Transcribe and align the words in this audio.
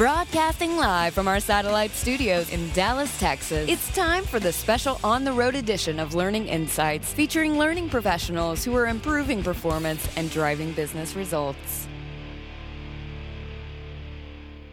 Broadcasting 0.00 0.78
live 0.78 1.12
from 1.12 1.28
our 1.28 1.40
satellite 1.40 1.90
studios 1.90 2.50
in 2.50 2.70
Dallas, 2.70 3.20
Texas, 3.20 3.68
it's 3.68 3.94
time 3.94 4.24
for 4.24 4.40
the 4.40 4.50
special 4.50 4.98
on 5.04 5.24
the 5.24 5.32
road 5.34 5.54
edition 5.54 6.00
of 6.00 6.14
Learning 6.14 6.48
Insights, 6.48 7.12
featuring 7.12 7.58
learning 7.58 7.90
professionals 7.90 8.64
who 8.64 8.74
are 8.74 8.86
improving 8.86 9.42
performance 9.42 10.08
and 10.16 10.30
driving 10.30 10.72
business 10.72 11.14
results. 11.14 11.86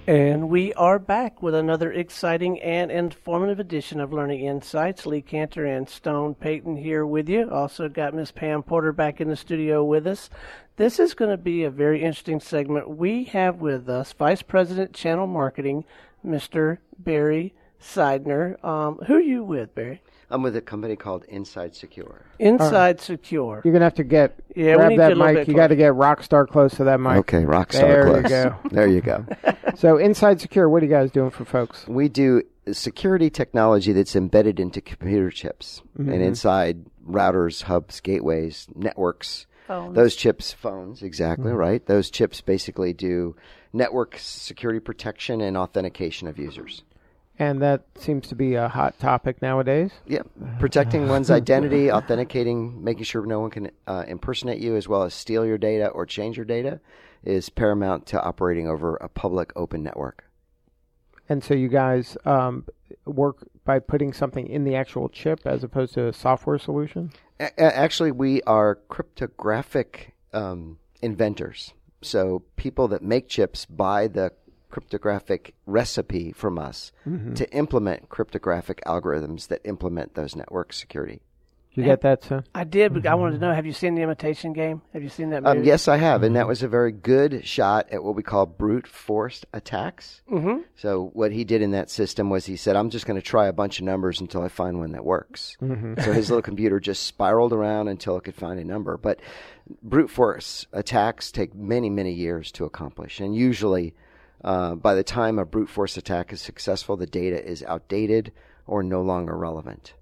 And 0.07 0.47
we 0.47 0.73
are 0.75 0.97
back 0.97 1.43
with 1.43 1.55
another 1.55 1.91
exciting 1.91 2.61
and 2.61 2.89
informative 2.89 3.59
edition 3.59 3.99
of 3.99 4.13
Learning 4.13 4.45
Insights. 4.45 5.05
Lee 5.05 5.21
Kantor 5.21 5.65
and 5.65 5.89
Stone 5.89 6.35
Payton 6.35 6.77
here 6.77 7.05
with 7.05 7.27
you. 7.27 7.49
Also 7.51 7.89
got 7.89 8.13
Miss 8.13 8.31
Pam 8.31 8.63
Porter 8.63 8.93
back 8.93 9.19
in 9.19 9.27
the 9.27 9.35
studio 9.35 9.83
with 9.83 10.07
us. 10.07 10.29
This 10.77 10.99
is 10.99 11.13
going 11.15 11.31
to 11.31 11.37
be 11.37 11.63
a 11.63 11.71
very 11.71 12.01
interesting 12.03 12.39
segment. 12.39 12.87
We 12.89 13.23
have 13.25 13.55
with 13.61 13.89
us 13.89 14.13
Vice 14.13 14.43
President 14.43 14.93
Channel 14.93 15.25
Marketing, 15.27 15.85
Mr. 16.25 16.77
Barry 16.99 17.53
Seidner. 17.81 18.63
Um, 18.63 18.97
who 19.07 19.15
are 19.15 19.19
you 19.21 19.43
with, 19.43 19.73
Barry? 19.73 20.01
I'm 20.29 20.43
with 20.43 20.55
a 20.55 20.61
company 20.61 20.95
called 20.95 21.23
Inside 21.29 21.73
Secure. 21.73 22.25
Inside 22.37 22.99
Secure. 22.99 23.61
You're 23.63 23.71
gonna 23.73 23.85
have 23.85 23.95
to 23.95 24.03
get 24.03 24.37
Yeah, 24.55 24.71
we 24.75 24.75
grab 24.75 24.89
that 24.89 24.95
get 24.97 25.11
a 25.13 25.15
little 25.15 25.33
mic. 25.33 25.47
You 25.47 25.53
got 25.55 25.67
to 25.67 25.75
get 25.77 25.93
Rockstar 25.93 26.45
close 26.47 26.75
to 26.75 26.83
that 26.83 26.99
mic. 26.99 27.15
Okay, 27.19 27.43
Rockstar 27.43 27.71
There 27.79 28.03
close. 28.03 28.23
you 28.23 28.29
go. 28.29 28.55
There 28.71 28.87
you 28.87 29.01
go. 29.01 29.25
So 29.77 29.97
inside 29.97 30.41
secure, 30.41 30.67
what 30.67 30.81
are 30.81 30.85
you 30.87 30.91
guys 30.91 31.11
doing 31.11 31.29
for 31.29 31.45
folks? 31.45 31.87
we 31.87 32.09
do 32.09 32.41
security 32.71 33.29
technology 33.29 33.93
that's 33.93 34.15
embedded 34.15 34.59
into 34.59 34.81
computer 34.81 35.29
chips 35.29 35.81
Mm-hmm. 35.97 36.11
and 36.11 36.21
inside 36.23 36.85
routers, 37.07 37.63
hubs, 37.63 37.99
gateways, 38.01 38.67
networks. 38.75 39.45
Phones. 39.67 39.95
Those 39.95 40.15
chips, 40.15 40.53
phones, 40.53 41.03
exactly 41.03 41.47
Mm-hmm. 41.51 41.57
right. 41.59 41.85
Those 41.85 42.09
chips 42.09 42.39
basically 42.41 42.93
do 42.93 43.35
network 43.73 44.15
security 44.17 44.79
protection 44.79 45.41
and 45.41 45.57
authentication 45.57 46.27
of 46.27 46.39
users. 46.39 46.83
And 47.39 47.61
that 47.61 47.83
seems 47.95 48.27
to 48.29 48.35
be 48.35 48.55
a 48.55 48.67
hot 48.67 48.97
topic 48.97 49.41
nowadays. 49.41 49.91
Yeah, 50.07 50.23
protecting 50.57 51.07
one's 51.09 51.29
identity, 51.29 51.91
authenticating, 51.91 52.83
making 52.83 53.03
sure 53.03 53.25
no 53.25 53.39
one 53.41 53.51
can 53.51 53.69
uh, 53.85 54.05
impersonate 54.07 54.59
you 54.59 54.75
as 54.75 54.87
well 54.87 55.03
as 55.03 55.13
steal 55.13 55.45
your 55.45 55.59
data 55.59 55.87
or 55.89 56.05
change 56.07 56.37
your 56.37 56.45
data 56.45 56.79
is 57.23 57.49
paramount 57.49 58.05
to 58.07 58.21
operating 58.23 58.67
over 58.67 58.95
a 58.95 59.09
public 59.09 59.51
open 59.55 59.83
network. 59.83 60.23
And 61.29 61.43
so 61.43 61.53
you 61.53 61.67
guys 61.67 62.17
um, 62.25 62.65
work 63.05 63.45
by 63.67 63.79
putting 63.79 64.13
something 64.13 64.47
in 64.47 64.63
the 64.63 64.75
actual 64.75 65.09
chip 65.09 65.41
as 65.45 65.61
opposed 65.61 65.93
to 65.93 66.07
a 66.07 66.13
software 66.13 66.57
solution. 66.57 67.11
A- 67.39 67.59
actually, 67.59 68.11
we 68.11 68.41
are 68.43 68.79
cryptographic 68.87 70.13
um, 70.33 70.79
inventors. 71.01 71.73
So 72.01 72.43
people 72.55 72.87
that 72.87 73.03
make 73.03 73.27
chips 73.27 73.65
buy 73.65 74.07
the 74.07 74.31
cryptographic 74.69 75.53
recipe 75.65 76.31
from 76.31 76.57
us 76.57 76.91
to 77.35 77.51
implement 77.51 78.09
cryptographic 78.09 78.81
algorithms 78.85 79.47
that 79.47 79.61
implement 79.65 80.15
those 80.15 80.35
network 80.35 80.71
security. 80.71 81.21
You 81.77 81.83
get 81.83 82.01
that, 82.01 82.23
sir? 82.23 82.43
I 82.55 82.63
did, 82.63 82.93
but 82.93 83.05
I 83.05 83.13
wanted 83.13 83.33
to 83.33 83.37
know 83.39 83.53
have 83.53 83.67
you 83.67 83.71
seen 83.71 83.93
The 83.93 84.01
Imitation 84.01 84.51
Game? 84.51 84.81
Have 84.93 85.03
you 85.03 85.09
seen 85.09 85.29
that 85.29 85.43
movie? 85.43 85.59
Um, 85.59 85.63
yes, 85.63 85.87
I 85.87 85.97
have, 85.97 86.23
and 86.23 86.35
that 86.35 86.47
was 86.47 86.63
a 86.63 86.67
very 86.67 86.91
good 86.91 87.45
shot 87.45 87.87
at 87.91 88.03
what 88.03 88.15
we 88.15 88.23
call 88.23 88.47
brute 88.47 88.87
force 88.87 89.45
attacks. 89.53 90.23
Mm-hmm. 90.31 90.61
So 90.75 91.11
what 91.13 91.31
he 91.31 91.43
did 91.43 91.61
in 91.61 91.71
that 91.71 91.91
system 91.91 92.31
was 92.31 92.47
he 92.47 92.55
said, 92.55 92.75
"I'm 92.75 92.89
just 92.89 93.05
going 93.05 93.19
to 93.19 93.25
try 93.25 93.45
a 93.45 93.53
bunch 93.53 93.77
of 93.77 93.85
numbers 93.85 94.19
until 94.19 94.41
I 94.41 94.47
find 94.47 94.79
one 94.79 94.93
that 94.93 95.05
works." 95.05 95.55
So 95.59 96.13
his 96.13 96.31
little 96.31 96.41
computer 96.41 96.79
just 96.79 97.03
spiraled 97.03 97.53
around 97.53 97.89
until 97.89 98.17
it 98.17 98.23
could 98.23 98.35
find 98.35 98.59
a 98.59 98.63
number. 98.63 98.97
But 98.97 99.19
brute 99.83 100.09
force 100.09 100.65
attacks 100.73 101.31
take 101.31 101.53
many, 101.53 101.91
many 101.91 102.11
years 102.11 102.51
to 102.53 102.65
accomplish, 102.65 103.19
and 103.19 103.35
usually, 103.35 103.93
uh, 104.43 104.73
by 104.73 104.95
the 104.95 105.03
time 105.03 105.37
a 105.37 105.45
brute 105.45 105.69
force 105.69 105.95
attack 105.95 106.33
is 106.33 106.41
successful, 106.41 106.97
the 106.97 107.05
data 107.05 107.39
is 107.43 107.61
outdated 107.63 108.31
or 108.65 108.81
no 108.81 109.03
longer 109.03 109.37
relevant. 109.37 109.93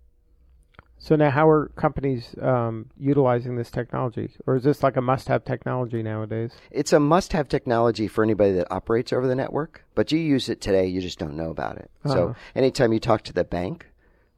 So 0.98 1.16
now, 1.16 1.30
how 1.30 1.48
are 1.48 1.68
companies 1.76 2.34
um, 2.42 2.90
utilizing 2.98 3.58
this 3.58 3.70
technology, 3.70 4.32
or 4.48 4.56
is 4.56 4.64
this 4.64 4.82
like 4.82 4.96
a 4.98 5.02
must-have 5.02 5.46
technology 5.46 6.02
nowadays? 6.02 6.52
It's 6.72 6.94
a 6.94 7.00
must-have 7.00 7.48
technology 7.48 8.08
for 8.08 8.24
anybody 8.24 8.54
that 8.54 8.72
operates 8.72 9.14
over 9.14 9.28
the 9.28 9.36
network, 9.36 9.84
but 9.94 10.12
you 10.12 10.18
use 10.18 10.50
it 10.50 10.62
today, 10.62 10.88
you 10.88 11.02
just 11.02 11.20
don't 11.20 11.36
know 11.36 11.52
about 11.52 11.78
it. 11.78 11.92
So 12.06 12.30
Uh-huh. 12.30 12.34
anytime 12.56 12.92
you 12.92 13.00
talk 13.00 13.22
to 13.24 13.34
the 13.34 13.44
bank, 13.44 13.86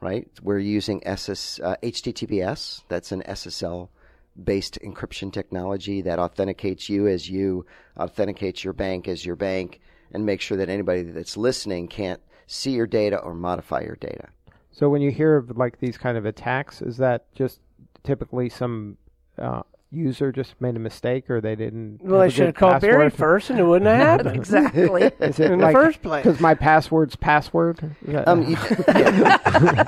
right, 0.02 0.28
we're 0.42 0.60
using 0.60 1.02
SS, 1.08 1.60
uh, 1.64 1.76
HTTPS. 1.82 2.84
That's 2.90 3.12
an 3.14 3.22
SSL-based 3.26 4.80
encryption 4.84 5.32
technology 5.32 6.02
that 6.02 6.20
authenticates 6.20 6.90
you 6.90 7.08
as 7.08 7.30
you, 7.30 7.66
authenticates 7.98 8.64
your 8.64 8.74
bank 8.74 9.08
as 9.08 9.26
your 9.26 9.36
bank, 9.38 9.80
and 10.12 10.26
makes 10.26 10.44
sure 10.44 10.58
that 10.58 10.70
anybody 10.70 11.04
that's 11.04 11.38
listening 11.38 11.88
can't 11.88 12.20
see 12.46 12.72
your 12.72 12.88
data 12.88 13.18
or 13.20 13.34
modify 13.34 13.82
your 13.82 13.96
data. 13.96 14.30
So 14.78 14.90
when 14.90 15.02
you 15.02 15.10
hear 15.10 15.38
of 15.38 15.58
like 15.58 15.80
these 15.80 15.98
kind 15.98 16.20
of 16.20 16.28
attacks, 16.28 16.84
is 16.84 16.98
that 16.98 17.34
just 17.34 17.62
typically 18.04 18.48
some 18.48 18.98
uh, 19.40 19.64
user 19.92 20.32
just 20.32 20.60
made 20.60 20.76
a 20.76 20.80
mistake, 20.80 21.30
or 21.30 21.40
they 21.42 21.56
didn't? 21.56 22.02
Well, 22.04 22.20
they 22.22 22.30
should 22.30 22.48
have 22.48 22.56
good 22.56 22.60
called 22.60 22.82
Barry 22.82 23.10
password? 23.10 23.14
first, 23.18 23.50
and 23.50 23.60
it 23.60 23.64
wouldn't 23.64 23.90
have 23.90 24.22
happened. 24.26 24.36
Exactly. 24.48 25.04
Is 25.20 25.40
it 25.40 25.52
in 25.52 25.60
the 25.60 25.72
first 25.72 26.02
place. 26.02 26.24
Because 26.26 26.40
my 26.40 26.54
password's 26.56 27.16
password. 27.16 27.96
Is 28.06 28.24
Um, 28.28 28.44
you- 28.44 28.58
yeah. 28.88 29.84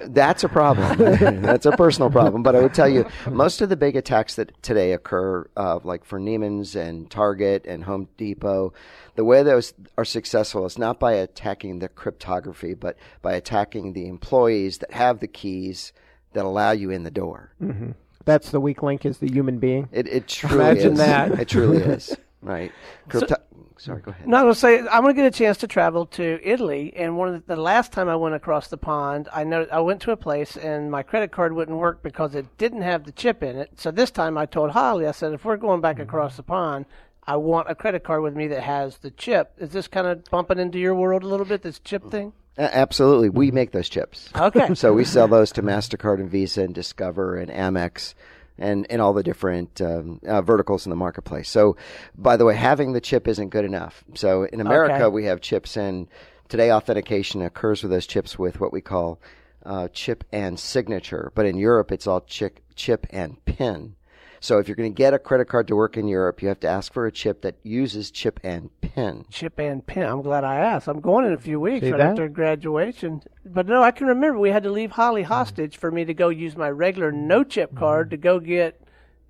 That's 0.08 0.42
a 0.42 0.48
problem. 0.48 1.42
That's 1.42 1.66
a 1.66 1.72
personal 1.72 2.10
problem. 2.10 2.42
But 2.42 2.56
I 2.56 2.60
would 2.60 2.74
tell 2.74 2.88
you, 2.88 3.06
most 3.30 3.60
of 3.60 3.68
the 3.68 3.76
big 3.76 3.94
attacks 3.94 4.34
that 4.36 4.60
today 4.62 4.92
occur, 4.92 5.46
uh, 5.56 5.80
like 5.84 6.04
for 6.04 6.18
Neiman's 6.18 6.74
and 6.74 7.10
Target 7.10 7.64
and 7.66 7.84
Home 7.84 8.08
Depot, 8.16 8.72
the 9.16 9.24
way 9.24 9.42
those 9.42 9.74
are 9.96 10.04
successful 10.04 10.64
is 10.66 10.78
not 10.78 10.98
by 10.98 11.12
attacking 11.12 11.78
the 11.78 11.88
cryptography, 11.88 12.74
but 12.74 12.96
by 13.22 13.34
attacking 13.34 13.92
the 13.92 14.08
employees 14.08 14.78
that 14.78 14.92
have 14.92 15.20
the 15.20 15.28
keys 15.28 15.92
that 16.32 16.44
allow 16.44 16.70
you 16.72 16.90
in 16.90 17.02
the 17.04 17.10
door. 17.10 17.52
That's 18.28 18.50
the 18.50 18.60
weak 18.60 18.82
link 18.82 19.06
is 19.06 19.18
the 19.18 19.30
human 19.30 19.58
being. 19.58 19.88
It, 19.90 20.06
it 20.06 20.28
truly 20.28 20.56
Imagine 20.56 20.92
is. 20.92 20.98
that. 20.98 21.32
It 21.40 21.48
truly 21.48 21.78
is. 21.94 22.14
Right. 22.42 22.70
Crypto- 23.08 23.36
Sorry, 23.78 24.02
go 24.02 24.10
ahead. 24.10 24.28
No, 24.28 24.36
I 24.36 24.42
was 24.42 24.58
say, 24.58 24.80
I'm 24.80 25.02
going 25.02 25.14
to 25.14 25.22
get 25.22 25.26
a 25.26 25.30
chance 25.30 25.56
to 25.58 25.66
travel 25.66 26.04
to 26.06 26.38
Italy, 26.42 26.92
and 26.94 27.16
one 27.16 27.28
of 27.28 27.46
the, 27.46 27.54
the 27.54 27.60
last 27.60 27.90
time 27.90 28.08
I 28.08 28.16
went 28.16 28.34
across 28.34 28.68
the 28.68 28.76
pond, 28.76 29.28
I 29.32 29.44
know 29.44 29.66
I 29.72 29.80
went 29.80 30.02
to 30.02 30.10
a 30.10 30.16
place 30.16 30.58
and 30.58 30.90
my 30.90 31.02
credit 31.02 31.30
card 31.32 31.54
wouldn't 31.54 31.78
work 31.78 32.02
because 32.02 32.34
it 32.34 32.58
didn't 32.58 32.82
have 32.82 33.04
the 33.04 33.12
chip 33.12 33.42
in 33.42 33.56
it. 33.56 33.80
So 33.80 33.90
this 33.90 34.10
time 34.10 34.36
I 34.36 34.44
told 34.44 34.72
Holly, 34.72 35.06
I 35.06 35.12
said, 35.12 35.32
if 35.32 35.46
we're 35.46 35.56
going 35.56 35.80
back 35.80 35.96
mm-hmm. 35.96 36.02
across 36.02 36.36
the 36.36 36.42
pond, 36.42 36.84
I 37.26 37.36
want 37.36 37.70
a 37.70 37.74
credit 37.74 38.04
card 38.04 38.22
with 38.22 38.34
me 38.34 38.48
that 38.48 38.62
has 38.62 38.98
the 38.98 39.10
chip. 39.10 39.52
Is 39.56 39.70
this 39.70 39.88
kind 39.88 40.06
of 40.06 40.24
bumping 40.24 40.58
into 40.58 40.78
your 40.78 40.94
world 40.94 41.22
a 41.22 41.28
little 41.28 41.46
bit? 41.46 41.62
This 41.62 41.78
chip 41.78 42.02
mm. 42.02 42.10
thing? 42.10 42.32
Absolutely. 42.58 43.28
We 43.28 43.50
make 43.50 43.70
those 43.72 43.88
chips. 43.88 44.28
Okay. 44.34 44.74
so 44.74 44.92
we 44.92 45.04
sell 45.04 45.28
those 45.28 45.52
to 45.52 45.62
MasterCard 45.62 46.20
and 46.20 46.30
Visa 46.30 46.62
and 46.62 46.74
Discover 46.74 47.36
and 47.36 47.50
Amex 47.50 48.14
and, 48.58 48.86
and 48.90 49.00
all 49.00 49.12
the 49.12 49.22
different 49.22 49.80
um, 49.80 50.20
uh, 50.26 50.42
verticals 50.42 50.84
in 50.84 50.90
the 50.90 50.96
marketplace. 50.96 51.48
So, 51.48 51.76
by 52.16 52.36
the 52.36 52.44
way, 52.44 52.56
having 52.56 52.92
the 52.92 53.00
chip 53.00 53.28
isn't 53.28 53.50
good 53.50 53.64
enough. 53.64 54.02
So, 54.14 54.44
in 54.44 54.60
America, 54.60 55.04
Okay. 55.04 55.08
we 55.14 55.26
have 55.26 55.40
chips, 55.40 55.76
and 55.76 56.08
today 56.48 56.72
authentication 56.72 57.42
occurs 57.42 57.82
with 57.82 57.92
those 57.92 58.06
chips 58.06 58.38
with 58.38 58.58
what 58.60 58.72
we 58.72 58.80
call 58.80 59.20
uh, 59.64 59.86
chip 59.92 60.24
and 60.32 60.58
signature. 60.58 61.30
But 61.36 61.46
in 61.46 61.56
Europe, 61.56 61.92
it's 61.92 62.08
all 62.08 62.22
chip, 62.22 62.58
chip 62.74 63.06
and 63.10 63.42
pin. 63.44 63.94
So, 64.40 64.58
if 64.58 64.68
you're 64.68 64.76
going 64.76 64.92
to 64.92 64.96
get 64.96 65.14
a 65.14 65.18
credit 65.18 65.46
card 65.46 65.68
to 65.68 65.76
work 65.76 65.96
in 65.96 66.08
Europe, 66.08 66.42
you 66.42 66.48
have 66.48 66.60
to 66.60 66.68
ask 66.68 66.92
for 66.92 67.06
a 67.06 67.12
chip 67.12 67.42
that 67.42 67.56
uses 67.62 68.10
chip 68.10 68.38
and 68.42 68.70
pin. 68.80 69.24
Chip 69.30 69.58
and 69.58 69.84
pin. 69.86 70.04
I'm 70.04 70.22
glad 70.22 70.44
I 70.44 70.56
asked. 70.56 70.88
I'm 70.88 71.00
going 71.00 71.24
in 71.26 71.32
a 71.32 71.38
few 71.38 71.58
weeks 71.60 71.84
See 71.84 71.90
right 71.92 71.98
that? 71.98 72.10
after 72.10 72.28
graduation. 72.28 73.22
But 73.44 73.66
no, 73.66 73.82
I 73.82 73.90
can 73.90 74.06
remember 74.06 74.38
we 74.38 74.50
had 74.50 74.62
to 74.64 74.70
leave 74.70 74.92
Holly 74.92 75.22
hostage 75.22 75.76
for 75.76 75.90
me 75.90 76.04
to 76.04 76.14
go 76.14 76.28
use 76.28 76.56
my 76.56 76.70
regular 76.70 77.10
no 77.12 77.44
chip 77.44 77.74
card 77.74 78.10
to 78.10 78.16
go 78.16 78.38
get. 78.40 78.80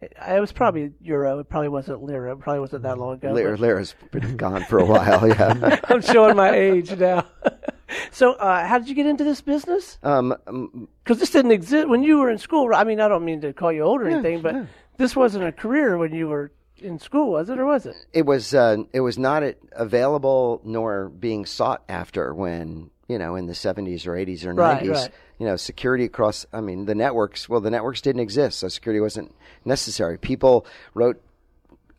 It 0.01 0.41
was 0.41 0.53
probably 0.53 0.93
euro. 1.01 1.41
It 1.41 1.49
probably 1.49 1.71
wasn't 1.71 2.03
lira. 2.05 2.33
It 2.33 2.39
probably 2.39 2.61
wasn't 2.61 2.85
that 2.85 2.99
long 2.99 3.15
ago. 3.15 3.33
Lira, 3.33 3.53
but 3.53 3.61
lira's 3.61 3.95
been 4.13 4.37
gone 4.37 4.65
for 4.65 4.79
a 4.79 4.85
while, 4.85 5.27
yeah. 5.27 5.81
I'm 5.89 6.03
showing 6.03 6.37
my 6.37 6.51
age 6.51 6.97
now. 6.97 7.27
so, 8.13 8.35
uh, 8.35 8.65
how 8.65 8.79
did 8.79 8.89
you 8.89 8.95
get 8.95 9.07
into 9.07 9.25
this 9.25 9.41
business? 9.41 9.99
Um, 10.05 10.37
um, 10.47 10.89
Because 11.03 11.19
this 11.19 11.31
didn't 11.31 11.51
exist 11.51 11.89
when 11.89 12.05
you 12.05 12.19
were 12.19 12.31
in 12.31 12.39
school. 12.39 12.73
I 12.75 12.85
mean, 12.85 13.01
I 13.01 13.09
don't 13.09 13.25
mean 13.25 13.41
to 13.41 13.53
call 13.53 13.73
you 13.73 13.83
old 13.83 14.01
or 14.01 14.09
anything, 14.09 14.41
but 14.41 14.67
this 14.99 15.17
wasn't 15.17 15.45
a 15.45 15.53
career 15.53 15.97
when 15.97 16.13
you 16.15 16.29
were 16.29 16.53
in 16.81 16.99
school, 16.99 17.33
was 17.33 17.49
it, 17.51 17.59
or 17.59 17.65
was 17.67 17.87
it? 17.87 17.97
it 18.13 18.25
was 18.27 18.55
uh, 18.55 18.77
it 18.93 19.01
was 19.01 19.19
not 19.19 19.43
available 19.73 20.61
nor 20.65 21.09
being 21.09 21.45
sought 21.47 21.83
after 21.89 22.33
when 22.35 22.91
you 23.09 23.19
know 23.19 23.35
in 23.35 23.47
the 23.47 23.53
70s 23.55 24.07
or 24.07 24.13
80s 24.13 24.45
or 24.45 24.53
90s 24.55 24.59
Right, 24.59 24.89
right. 24.89 25.11
you 25.39 25.47
know 25.47 25.57
security 25.57 26.05
across 26.05 26.45
i 26.53 26.61
mean 26.61 26.85
the 26.85 26.95
networks 26.95 27.49
well 27.49 27.61
the 27.61 27.71
networks 27.71 28.01
didn't 28.03 28.21
exist 28.21 28.59
so 28.59 28.69
security 28.69 29.01
wasn't 29.01 29.35
necessary 29.65 30.19
people 30.19 30.67
wrote 30.95 31.21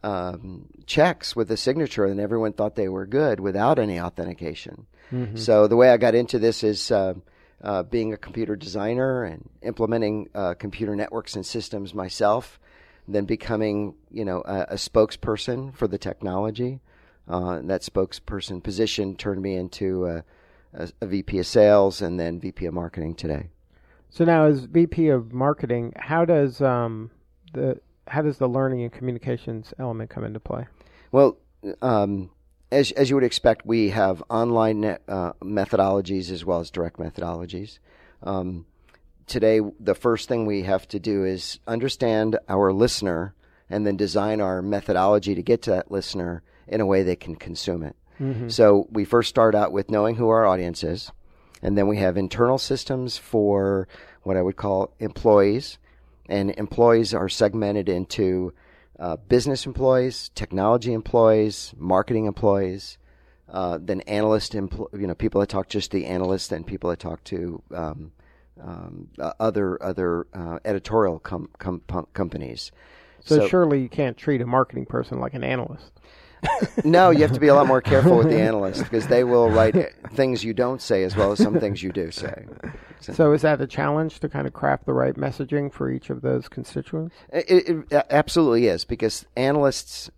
um, 0.04 0.68
checks 0.86 1.36
with 1.36 1.52
a 1.52 1.58
signature 1.58 2.06
and 2.06 2.20
everyone 2.20 2.54
thought 2.54 2.76
they 2.76 2.88
were 2.90 3.06
good 3.06 3.40
without 3.40 3.80
any 3.80 4.00
authentication 4.00 4.86
so 5.34 5.66
the 5.68 5.76
way 5.76 5.90
i 5.90 5.98
got 5.98 6.14
into 6.14 6.38
this 6.38 6.64
is 6.64 6.92
uh, 6.92 7.16
uh, 7.64 7.82
being 7.82 8.14
a 8.14 8.18
computer 8.18 8.56
designer 8.56 9.24
and 9.24 9.50
implementing 9.64 10.30
uh, 10.36 10.54
computer 10.54 10.96
networks 10.96 11.36
and 11.36 11.44
systems 11.46 11.96
myself 11.96 12.60
then 13.14 13.26
becoming 13.26 13.96
you 14.12 14.26
know 14.26 14.42
a, 14.46 14.62
a 14.70 14.76
spokesperson 14.76 15.74
for 15.76 15.88
the 15.88 15.98
technology 15.98 16.80
Uh, 17.30 17.62
that 17.62 17.82
spokesperson 17.84 18.60
position 18.64 19.16
turned 19.16 19.40
me 19.40 19.54
into 19.56 20.08
a, 20.08 20.24
a, 20.74 20.90
a 21.02 21.06
VP 21.06 21.38
of 21.38 21.46
sales 21.46 22.02
and 22.02 22.20
then 22.20 22.40
VP 22.40 22.66
of 22.66 22.74
marketing 22.74 23.14
today. 23.14 23.50
So 24.10 24.26
now, 24.26 24.46
as 24.46 24.66
VP 24.66 25.10
of 25.10 25.32
marketing, 25.32 25.94
how 25.96 26.26
does 26.26 26.60
um, 26.60 27.12
the 27.54 27.80
how 28.08 28.24
does 28.24 28.40
the 28.40 28.48
learning 28.48 28.82
and 28.82 28.92
communications 28.92 29.74
element 29.78 30.10
come 30.10 30.24
into 30.26 30.40
play? 30.40 30.66
Well, 31.12 31.38
um, 31.84 32.32
as 32.72 32.92
as 32.94 33.10
you 33.12 33.16
would 33.16 33.24
expect, 33.24 33.64
we 33.64 33.92
have 33.92 34.24
online 34.30 34.82
net, 34.82 35.04
uh, 35.08 35.34
methodologies 35.44 36.32
as 36.32 36.44
well 36.44 36.60
as 36.62 36.72
direct 36.72 36.98
methodologies. 36.98 37.78
Um, 38.24 38.66
today, 39.30 39.62
the 39.80 39.96
first 39.96 40.28
thing 40.28 40.46
we 40.46 40.64
have 40.64 40.88
to 40.90 41.00
do 41.00 41.24
is 41.24 41.60
understand 41.68 42.38
our 42.50 42.74
listener 42.74 43.36
and 43.70 43.86
then 43.86 43.96
design 43.96 44.42
our 44.42 44.62
methodology 44.62 45.36
to 45.36 45.44
get 45.44 45.62
to 45.64 45.72
that 45.72 45.92
listener 45.92 46.44
in 46.68 46.82
a 46.82 46.86
way 46.86 47.04
they 47.04 47.16
can 47.16 47.36
consume 47.36 47.84
it. 47.84 47.96
Mm-hmm. 48.20 48.50
So 48.50 48.88
we 48.92 49.06
first 49.06 49.30
start 49.30 49.56
out 49.56 49.72
with 49.72 49.90
knowing 49.90 50.16
who 50.16 50.30
our 50.30 50.46
audience 50.46 50.84
is, 50.84 51.12
and 51.62 51.78
then 51.78 51.88
we 51.88 51.98
have 51.98 52.18
internal 52.18 52.58
systems 52.58 53.18
for 53.18 53.88
what 54.24 54.36
I 54.36 54.42
would 54.42 54.58
call 54.58 54.94
employees, 55.00 55.78
and 56.28 56.52
employees 56.52 57.14
are 57.14 57.30
segmented 57.30 57.88
into 57.88 58.54
uh, 59.00 59.16
business 59.16 59.66
employees, 59.66 60.30
technology 60.36 60.92
employees, 60.94 61.74
marketing 61.78 62.26
employees, 62.26 62.98
uh, 63.52 63.80
then 63.82 64.02
analyst, 64.02 64.54
empl- 64.54 64.92
you 65.00 65.08
know, 65.08 65.16
people 65.16 65.40
that 65.40 65.50
talk 65.50 65.70
just 65.70 65.92
the 65.92 66.06
analyst, 66.06 66.52
and 66.52 66.68
people 66.68 66.90
that 66.90 67.00
talk 67.00 67.24
to 67.24 67.62
um, 67.74 68.12
um, 68.64 69.08
uh, 69.20 69.34
other 69.40 69.82
other 69.84 70.28
uh, 70.34 70.60
editorial 70.66 71.20
com- 71.20 71.50
com- 71.58 71.82
companies. 72.14 72.72
So, 73.22 73.40
so, 73.40 73.48
surely 73.48 73.82
you 73.82 73.90
can't 73.90 74.18
treat 74.18 74.42
a 74.42 74.46
marketing 74.46 74.86
person 74.86 75.20
like 75.20 75.34
an 75.34 75.44
analyst. 75.44 75.92
no, 76.84 77.10
you 77.10 77.22
have 77.22 77.34
to 77.34 77.40
be 77.40 77.48
a 77.48 77.56
lot 77.56 77.68
more 77.68 77.82
careful 77.82 78.18
with 78.18 78.30
the 78.30 78.40
analyst 78.40 78.84
because 78.84 79.08
they 79.08 79.24
will 79.24 79.50
write 79.50 79.76
things 80.14 80.44
you 80.44 80.54
don't 80.54 80.82
say 80.82 81.04
as 81.04 81.16
well 81.16 81.32
as 81.32 81.40
some 81.40 81.60
things 81.60 81.84
you 81.84 81.92
do 81.92 82.12
say. 82.12 82.46
So, 83.02 83.14
so 83.14 83.34
is 83.34 83.42
that 83.42 83.60
a 83.60 83.68
challenge 83.68 84.20
to 84.22 84.30
kind 84.30 84.48
of 84.48 84.54
craft 84.54 84.86
the 84.86 84.94
right 84.94 85.16
messaging 85.16 85.72
for 85.72 85.90
each 85.90 86.10
of 86.10 86.22
those 86.22 86.48
constituents? 86.48 87.16
It, 87.34 87.86
it 87.92 88.06
absolutely 88.10 88.68
is 88.68 88.86
because 88.86 89.26
analysts 89.36 90.10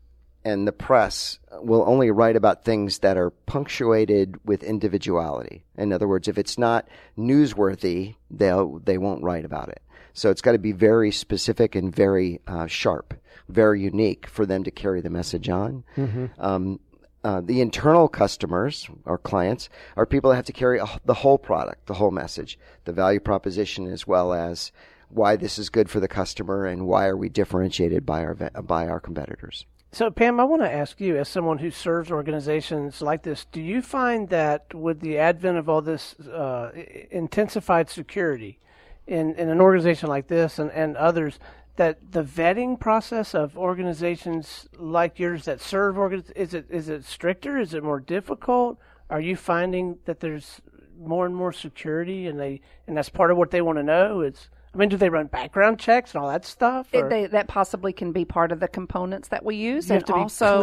and 0.44 0.68
the 0.68 0.72
press 0.72 1.40
will 1.62 1.84
only 1.88 2.12
write 2.12 2.36
about 2.36 2.64
things 2.64 3.00
that 3.00 3.18
are 3.18 3.30
punctuated 3.30 4.38
with 4.46 4.64
individuality. 4.64 5.64
In 5.78 5.94
other 5.94 6.08
words, 6.08 6.28
if 6.28 6.38
it's 6.38 6.58
not 6.58 6.88
newsworthy, 7.18 8.16
they'll 8.30 8.80
they 8.80 8.98
won't 8.98 9.24
write 9.24 9.46
about 9.46 9.70
it. 9.70 9.82
So 10.14 10.30
it's 10.30 10.42
got 10.42 10.54
to 10.54 10.60
be 10.60 10.72
very 10.72 11.12
specific 11.12 11.76
and 11.76 11.96
very 11.96 12.42
uh, 12.48 12.68
sharp, 12.68 13.14
very 13.48 13.82
unique 13.82 14.28
for 14.28 14.46
them 14.46 14.64
to 14.64 14.72
carry 14.72 15.02
the 15.02 15.10
message 15.10 15.48
on. 15.48 15.84
Mm-hmm. 15.96 16.26
Um, 16.40 16.80
uh, 17.24 17.40
the 17.40 17.62
internal 17.62 18.08
customers 18.08 18.90
or 19.06 19.18
clients 19.18 19.70
are 19.96 20.08
people 20.08 20.32
that 20.32 20.38
have 20.38 20.46
to 20.46 20.54
carry 20.54 20.80
a, 20.80 20.88
the 21.06 21.14
whole 21.14 21.38
product, 21.38 21.86
the 21.86 21.94
whole 21.94 22.10
message, 22.10 22.58
the 22.86 22.92
value 22.92 23.20
proposition, 23.20 23.86
as 23.86 24.08
well 24.08 24.34
as 24.34 24.72
why 25.10 25.36
this 25.36 25.60
is 25.60 25.70
good 25.70 25.90
for 25.90 26.00
the 26.00 26.08
customer 26.08 26.66
and 26.66 26.88
why 26.88 27.06
are 27.06 27.18
we 27.18 27.30
differentiated 27.30 28.06
by 28.06 28.24
our 28.24 28.34
by 28.34 28.88
our 28.88 29.00
competitors. 29.00 29.66
So, 29.94 30.10
Pam, 30.10 30.40
I 30.40 30.46
want 30.46 30.62
to 30.62 30.72
ask 30.72 31.02
you, 31.02 31.18
as 31.18 31.28
someone 31.28 31.58
who 31.58 31.70
serves 31.70 32.12
organizations 32.12 33.02
like 33.02 33.24
this, 33.24 33.46
do 33.52 33.60
you 33.60 33.82
find 33.82 34.30
that 34.30 34.74
with 34.74 35.02
the 35.02 35.18
advent 35.18 35.58
of 35.58 35.68
all 35.68 35.82
this 35.82 36.18
uh, 36.20 36.72
intensified 37.12 37.90
security 37.90 38.58
in, 39.06 39.36
in 39.36 39.50
an 39.50 39.60
organization 39.60 40.08
like 40.08 40.28
this 40.28 40.60
and, 40.60 40.72
and 40.72 40.96
others, 40.96 41.40
that 41.76 42.14
the 42.14 42.24
vetting 42.24 42.80
process 42.80 43.36
of 43.36 43.58
organizations 43.58 44.70
like 44.78 45.20
yours 45.20 45.44
that 45.44 45.60
serve 45.60 45.98
organs 45.98 46.30
is 46.38 46.54
it 46.54 46.68
is 46.70 46.88
it 46.88 47.04
stricter? 47.04 47.58
Is 47.58 47.74
it 47.74 47.84
more 47.84 48.00
difficult? 48.00 48.80
Are 49.10 49.20
you 49.20 49.36
finding 49.36 49.98
that 50.06 50.22
there's 50.22 50.62
more 50.98 51.26
and 51.26 51.36
more 51.36 51.52
security, 51.52 52.28
and 52.28 52.40
they 52.40 52.62
and 52.88 52.96
that's 52.96 53.10
part 53.10 53.30
of 53.30 53.36
what 53.36 53.52
they 53.52 53.62
want 53.62 53.78
to 53.78 53.84
know? 53.84 54.22
It's 54.22 54.50
I 54.74 54.78
mean, 54.78 54.88
do 54.88 54.96
they 54.96 55.10
run 55.10 55.28
background 55.28 55.80
checks 55.80 56.14
and 56.14 56.24
all 56.24 56.30
that 56.30 56.46
stuff? 56.46 56.88
It, 56.94 57.10
they, 57.10 57.26
that 57.26 57.50
possibly 57.50 57.92
can 57.92 58.14
be 58.14 58.24
part 58.24 58.54
of 58.54 58.62
the 58.62 58.70
components 58.70 59.28
that 59.28 59.44
we 59.44 59.58
use, 59.58 59.90
you 59.90 59.96
and 59.96 60.10
also, 60.10 60.62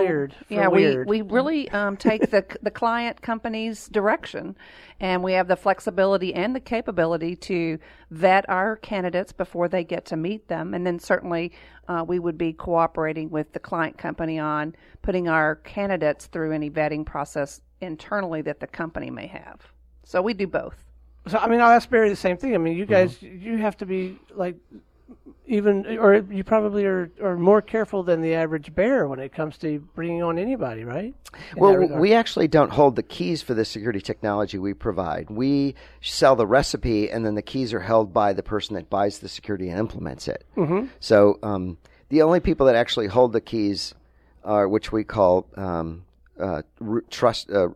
yeah, 0.49 0.69
weird. 0.69 1.07
we 1.07 1.21
we 1.21 1.31
really 1.31 1.71
um, 1.73 1.97
take 1.99 2.31
the 2.31 2.45
the 2.63 2.71
client 2.71 3.21
company's 3.21 3.87
direction, 3.89 4.57
and 4.99 5.23
we 5.23 5.35
have 5.35 5.47
the 5.47 5.57
flexibility 5.57 6.33
and 6.33 6.57
the 6.57 6.61
capability 6.61 7.37
to 7.37 7.79
vet 8.11 8.49
our 8.49 8.77
candidates 8.77 9.33
before 9.33 9.69
they 9.69 9.85
get 9.85 10.07
to 10.07 10.17
meet 10.17 10.49
them, 10.49 10.73
and 10.73 10.87
then 10.87 10.99
certainly 10.99 11.53
uh, 11.89 12.03
we 12.07 12.19
would 12.19 12.39
be 12.39 12.55
cooperating 12.55 13.29
with 13.29 13.53
the 13.53 13.61
client 13.61 13.99
company 13.99 14.39
on 14.39 14.75
putting 15.03 15.29
our 15.29 15.57
candidates 15.57 16.27
through 16.27 16.53
any 16.53 16.71
vetting 16.71 17.05
process 17.05 17.61
internally 17.83 18.41
that 18.41 18.59
the 18.59 18.67
company 18.67 19.11
may 19.11 19.27
have. 19.27 19.61
So 20.05 20.23
we 20.23 20.33
do 20.33 20.47
both. 20.47 20.88
So 21.27 21.39
I 21.39 21.49
mean, 21.49 21.61
I'll 21.61 21.71
ask 21.71 21.91
Barry 21.91 22.09
the 22.09 22.17
same 22.17 22.37
thing. 22.37 22.55
I 22.55 22.59
mean, 22.59 22.77
you 22.77 22.85
mm-hmm. 22.85 22.93
guys, 22.93 23.21
you 23.21 23.59
have 23.59 23.77
to 23.79 23.87
be 23.87 24.19
like 24.35 24.57
even, 25.49 25.99
or 25.99 26.17
you 26.17 26.45
probably 26.45 26.85
are, 26.85 27.11
are 27.23 27.37
more 27.37 27.63
careful 27.63 28.03
than 28.03 28.21
the 28.21 28.35
average 28.35 28.75
bear 28.75 29.09
when 29.09 29.19
it 29.19 29.33
comes 29.33 29.57
to 29.59 29.81
bringing 29.95 30.23
on 30.23 30.39
anybody, 30.39 30.85
right? 30.85 31.15
In 31.57 31.63
well, 31.63 31.77
we 31.77 32.13
actually 32.13 32.49
don't 32.49 32.71
hold 32.71 32.97
the 32.97 33.03
keys 33.03 33.41
for 33.41 33.55
the 33.55 33.65
security 33.65 34.01
technology 34.01 34.59
we 34.59 34.75
provide. 34.75 35.31
We 35.31 35.75
sell 36.03 36.37
the 36.37 36.47
recipe, 36.47 37.11
and 37.11 37.25
then 37.25 37.35
the 37.35 37.43
keys 37.43 37.73
are 37.73 37.81
held 37.81 38.13
by 38.13 38.35
the 38.35 38.43
person 38.43 38.75
that 38.75 38.91
buys 38.91 39.19
the 39.19 39.29
security 39.29 39.71
and 39.71 39.79
implements 39.79 40.29
it. 40.29 40.45
Mm-hmm. 40.57 40.89
So 41.01 41.39
um, 41.43 41.79
the 42.11 42.23
only 42.23 42.41
people 42.41 42.67
that 42.67 42.75
actually 42.75 43.07
hold 43.07 43.33
the 43.33 43.41
keys 43.41 43.95
are, 44.45 44.69
which 44.69 44.93
we 44.93 45.03
call 45.03 45.47
um, 45.57 46.05
uh, 46.39 46.63
trust. 47.11 47.51
Uh, 47.51 47.69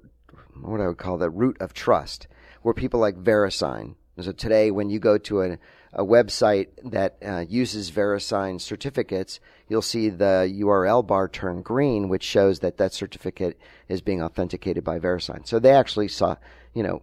what 0.60 0.82
I 0.82 0.86
would 0.86 0.98
call 0.98 1.16
the 1.16 1.30
root 1.30 1.56
of 1.60 1.72
trust 1.72 2.28
were 2.62 2.74
people 2.74 3.00
like 3.00 3.16
VeriSign. 3.16 3.94
So 4.20 4.32
today, 4.32 4.70
when 4.70 4.90
you 4.90 4.98
go 4.98 5.16
to 5.18 5.42
a, 5.42 5.58
a 5.94 6.04
website 6.04 6.68
that 6.90 7.16
uh, 7.24 7.44
uses 7.48 7.90
VeriSign 7.90 8.60
certificates, 8.60 9.40
you'll 9.68 9.80
see 9.82 10.10
the 10.10 10.52
URL 10.60 11.06
bar 11.06 11.28
turn 11.28 11.62
green, 11.62 12.08
which 12.08 12.22
shows 12.22 12.60
that 12.60 12.76
that 12.76 12.92
certificate 12.92 13.58
is 13.88 14.02
being 14.02 14.22
authenticated 14.22 14.84
by 14.84 14.98
VeriSign. 14.98 15.46
So 15.46 15.58
they 15.58 15.72
actually 15.72 16.08
saw, 16.08 16.36
you 16.74 16.82
know, 16.82 17.02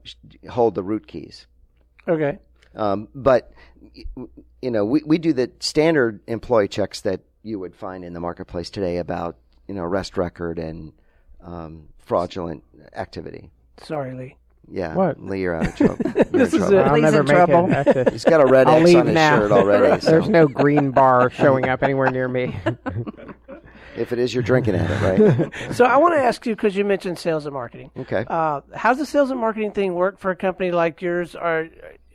hold 0.49 0.75
the 0.75 0.83
root 0.83 1.07
keys. 1.07 1.47
Okay. 2.07 2.37
Um, 2.75 3.07
but 3.15 3.51
you 4.61 4.71
know, 4.71 4.85
we, 4.85 5.01
we 5.03 5.17
do 5.17 5.33
the 5.33 5.51
standard 5.59 6.21
employee 6.27 6.67
checks 6.67 7.01
that 7.01 7.21
you 7.43 7.59
would 7.59 7.75
find 7.75 8.03
in 8.03 8.13
the 8.13 8.19
marketplace 8.19 8.69
today 8.69 8.97
about 8.97 9.37
you 9.67 9.73
know 9.73 9.83
arrest 9.83 10.17
record 10.17 10.59
and 10.59 10.93
um, 11.41 11.87
fraudulent 11.99 12.63
activity. 12.93 13.49
Sorry, 13.83 14.13
Lee. 14.13 14.35
Yeah. 14.71 14.93
What? 14.95 15.21
Lee, 15.21 15.41
you're 15.41 15.55
out 15.55 15.67
of 15.67 15.75
trouble. 15.75 15.97
this 16.31 16.53
is 16.53 16.59
trouble. 16.59 16.77
it. 16.77 16.81
I'll 16.81 17.01
never 17.01 17.23
make 17.23 17.35
trouble. 17.35 17.67
it. 17.71 18.11
He's 18.11 18.23
got 18.23 18.41
a 18.41 18.45
red 18.45 18.67
I'll 18.67 18.81
X 18.81 18.95
on 18.95 19.07
his 19.07 19.15
now. 19.15 19.39
shirt 19.39 19.51
already. 19.51 20.01
So. 20.09 20.11
There's 20.11 20.29
no 20.29 20.47
green 20.47 20.91
bar 20.91 21.29
showing 21.29 21.67
up 21.67 21.83
anywhere 21.83 22.09
near 22.11 22.27
me. 22.27 22.55
if 23.97 24.11
it 24.11 24.19
is, 24.19 24.33
you're 24.33 24.43
drinking 24.43 24.75
at 24.75 24.89
it, 24.89 25.51
right? 25.51 25.75
so 25.75 25.85
I 25.85 25.97
want 25.97 26.15
to 26.15 26.21
ask 26.21 26.45
you 26.45 26.55
because 26.55 26.75
you 26.75 26.85
mentioned 26.85 27.19
sales 27.19 27.45
and 27.45 27.53
marketing. 27.53 27.91
Okay. 27.97 28.25
Uh, 28.27 28.61
how's 28.73 28.97
the 28.97 29.05
sales 29.05 29.31
and 29.31 29.39
marketing 29.39 29.71
thing 29.71 29.95
work 29.95 30.19
for 30.19 30.31
a 30.31 30.35
company 30.35 30.71
like 30.71 31.01
yours? 31.01 31.35
Are 31.35 31.67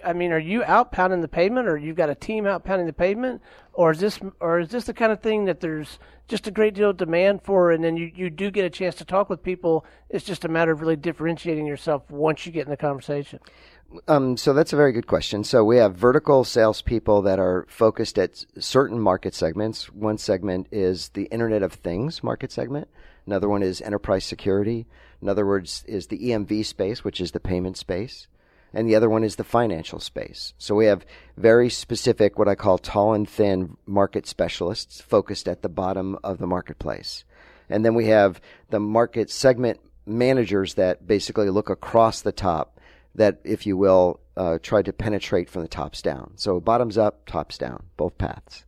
I 0.05 0.13
mean, 0.13 0.33
are 0.33 0.39
you 0.39 0.63
out 0.65 0.93
pounding 0.93 1.21
the 1.21 1.29
pavement, 1.29 1.67
or 1.67 1.77
you've 1.77 1.97
got 1.97 2.11
a 2.11 2.15
team 2.15 2.47
out 2.47 2.65
pounding 2.65 2.87
the 2.87 2.93
pavement, 2.93 3.43
or 3.73 3.91
is 3.91 4.01
this, 4.01 4.21
or 4.41 4.61
is 4.61 4.69
this 4.69 4.85
the 4.85 4.95
kind 4.95 5.13
of 5.13 5.21
thing 5.21 5.47
that 5.47 5.61
there's 5.61 5.99
just 6.29 6.47
a 6.47 6.51
great 6.51 6.75
deal 6.75 6.91
of 6.91 6.97
demand 6.97 7.43
for, 7.43 7.71
and 7.71 7.85
then 7.85 7.97
you, 7.97 8.11
you 8.15 8.31
do 8.31 8.51
get 8.51 8.65
a 8.65 8.71
chance 8.71 8.95
to 8.97 9.05
talk 9.05 9.29
with 9.29 9.43
people? 9.43 9.85
It's 10.09 10.25
just 10.25 10.45
a 10.45 10.49
matter 10.49 10.73
of 10.73 10.81
really 10.81 10.97
differentiating 10.97 11.67
yourself 11.67 12.11
once 12.11 12.47
you 12.47 12.53
get 12.53 12.65
in 12.65 12.71
the 12.71 12.77
conversation. 12.77 13.41
Um, 14.09 14.37
so 14.37 14.53
that's 14.53 14.73
a 14.73 14.77
very 14.77 14.93
good 14.93 15.07
question. 15.07 15.45
So 15.45 15.65
we 15.65 15.77
have 15.77 15.95
vertical 15.95 16.43
salespeople 16.43 17.23
that 17.23 17.39
are 17.39 17.67
focused 17.69 18.19
at 18.19 18.45
certain 18.59 18.99
market 18.99 19.35
segments. 19.35 19.93
One 19.93 20.19
segment 20.19 20.67
is 20.73 21.11
the 21.11 21.25
Internet 21.25 21.63
of 21.63 21.75
Things 21.75 22.23
market 22.23 22.51
segment. 22.51 22.89
Another 23.27 23.49
one 23.49 23.63
is 23.63 23.81
enterprise 23.81 24.25
security. 24.25 24.87
In 25.23 25.29
other 25.29 25.47
words, 25.47 25.85
is 25.87 26.09
the 26.09 26.19
EMV 26.19 26.67
space, 26.67 27.05
which 27.05 27.21
is 27.21 27.33
the 27.33 27.41
payment 27.41 27.77
space 27.77 28.27
and 28.75 28.89
the 28.89 28.97
other 28.97 29.09
one 29.09 29.25
is 29.25 29.37
the 29.37 29.45
financial 29.45 30.01
space. 30.01 30.53
So 30.59 30.75
we 30.75 30.87
have 30.87 31.07
very 31.37 31.71
specific, 31.71 32.39
what 32.39 32.49
I 32.49 32.55
call 32.55 32.79
tall 32.79 33.15
and 33.15 33.29
thin 33.29 33.77
market 33.87 34.27
specialists 34.27 35.01
focused 35.01 35.49
at 35.49 35.63
the 35.63 35.69
bottom 35.69 36.19
of 36.25 36.39
the 36.39 36.47
marketplace. 36.47 37.25
And 37.71 37.85
then 37.85 37.95
we 37.95 38.07
have 38.07 38.41
the 38.71 38.81
market 38.81 39.31
segment 39.31 39.81
managers 40.07 40.75
that 40.75 41.07
basically 41.07 41.51
look 41.51 41.71
across 41.71 42.21
the 42.21 42.33
top, 42.33 42.81
that, 43.15 43.41
if 43.45 43.67
you 43.67 43.77
will, 43.77 44.21
uh, 44.37 44.59
try 44.63 44.83
to 44.83 44.93
penetrate 44.93 45.49
from 45.49 45.63
the 45.63 45.69
tops 45.69 46.03
down. 46.03 46.33
So 46.37 46.61
bottoms 46.61 46.99
up, 46.99 47.27
tops 47.27 47.57
down, 47.57 47.85
both 47.97 48.19
paths. 48.19 48.65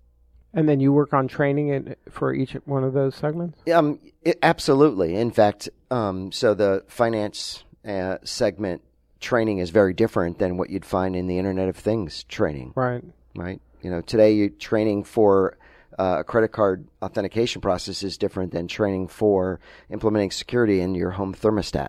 And 0.54 0.66
then 0.68 0.80
you 0.80 0.92
work 0.92 1.12
on 1.12 1.28
training 1.28 1.68
it 1.68 1.98
for 2.08 2.32
each 2.32 2.52
one 2.64 2.82
of 2.82 2.94
those 2.94 3.14
segments? 3.14 3.58
Um, 3.70 4.00
it, 4.22 4.38
absolutely. 4.42 5.16
In 5.16 5.30
fact, 5.30 5.68
um, 5.90 6.32
so 6.32 6.54
the 6.54 6.84
finance 6.88 7.64
uh, 7.86 8.16
segment 8.24 8.82
training 9.20 9.58
is 9.58 9.70
very 9.70 9.94
different 9.94 10.38
than 10.38 10.56
what 10.56 10.70
you'd 10.70 10.84
find 10.84 11.16
in 11.16 11.26
the 11.26 11.38
Internet 11.38 11.68
of 11.68 11.76
Things 11.76 12.24
training. 12.24 12.72
Right. 12.74 13.02
Right. 13.34 13.60
You 13.82 13.90
know, 13.90 14.00
today 14.00 14.32
you're 14.32 14.48
training 14.48 15.04
for 15.04 15.56
uh, 15.98 16.16
a 16.20 16.24
credit 16.24 16.48
card 16.52 16.86
authentication 17.02 17.60
process 17.60 18.02
is 18.02 18.18
different 18.18 18.52
than 18.52 18.68
training 18.68 19.08
for 19.08 19.60
implementing 19.90 20.30
security 20.30 20.80
in 20.80 20.94
your 20.94 21.10
home 21.10 21.34
thermostat. 21.34 21.88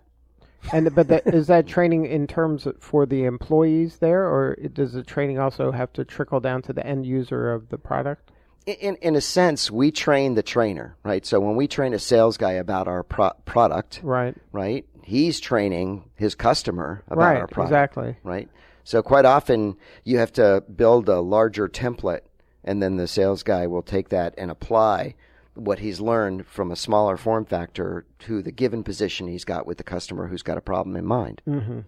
And 0.72 0.94
but 0.94 1.08
that, 1.08 1.28
is 1.34 1.48
that 1.48 1.68
training 1.68 2.06
in 2.06 2.28
terms 2.28 2.68
for 2.80 3.06
the 3.06 3.24
employees 3.26 3.98
there, 3.98 4.24
or 4.28 4.56
does 4.74 4.94
the 4.94 5.04
training 5.04 5.40
also 5.40 5.72
have 5.72 5.94
to 5.94 6.06
trickle 6.06 6.40
down 6.40 6.62
to 6.64 6.74
the 6.74 6.86
end 6.86 7.06
user 7.06 7.52
of 7.52 7.70
the 7.70 7.78
product? 7.78 8.32
in 8.66 8.98
in 8.98 9.16
a 9.16 9.22
sense, 9.22 9.72
we 9.72 9.92
train 9.92 10.36
the 10.36 10.44
trainer, 10.44 10.98
right? 11.04 11.26
So 11.26 11.40
when 11.40 11.56
we 11.56 11.68
train 11.68 11.94
a 11.94 12.00
sales 12.00 12.36
guy 12.36 12.52
about 12.54 12.88
our 12.90 13.02
pro- 13.04 13.32
product, 13.46 14.02
Right. 14.04 14.36
right, 14.52 14.86
he's 15.08 15.40
training 15.40 16.04
his 16.16 16.36
customer 16.36 17.02
about 17.08 17.18
right. 17.18 17.38
our 17.38 17.48
product, 17.48 17.72
Exactly. 17.72 18.18
right? 18.24 18.50
So 18.84 19.02
quite 19.02 19.24
often 19.24 19.78
you 20.04 20.18
have 20.18 20.34
to 20.34 20.66
build 20.76 21.08
a 21.08 21.22
larger 21.22 21.70
template, 21.70 22.24
and 22.66 22.84
then 22.84 22.98
the 22.98 23.08
sales 23.08 23.42
guy 23.42 23.68
will 23.68 23.82
take 23.82 24.10
that 24.10 24.34
and 24.38 24.52
apply 24.52 25.16
what 25.54 25.80
he's 25.80 26.02
learned 26.02 26.46
from 26.46 26.72
a 26.72 26.76
smaller 26.76 27.16
form 27.16 27.46
factor 27.46 28.06
to 28.20 28.42
the 28.42 28.52
given 28.52 28.84
position 28.84 29.28
he's 29.28 29.46
got 29.46 29.66
with 29.66 29.78
the 29.78 29.84
customer 29.84 30.28
who's 30.28 30.44
got 30.44 30.58
a 30.58 30.62
problem 30.62 30.98
in 30.98 31.06
mind. 31.06 31.42
Mm-hmm. 31.48 31.80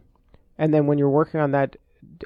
And 0.58 0.74
then 0.74 0.88
when 0.88 0.98
you're 0.98 1.10
working 1.10 1.42
on 1.42 1.52
that, 1.52 1.76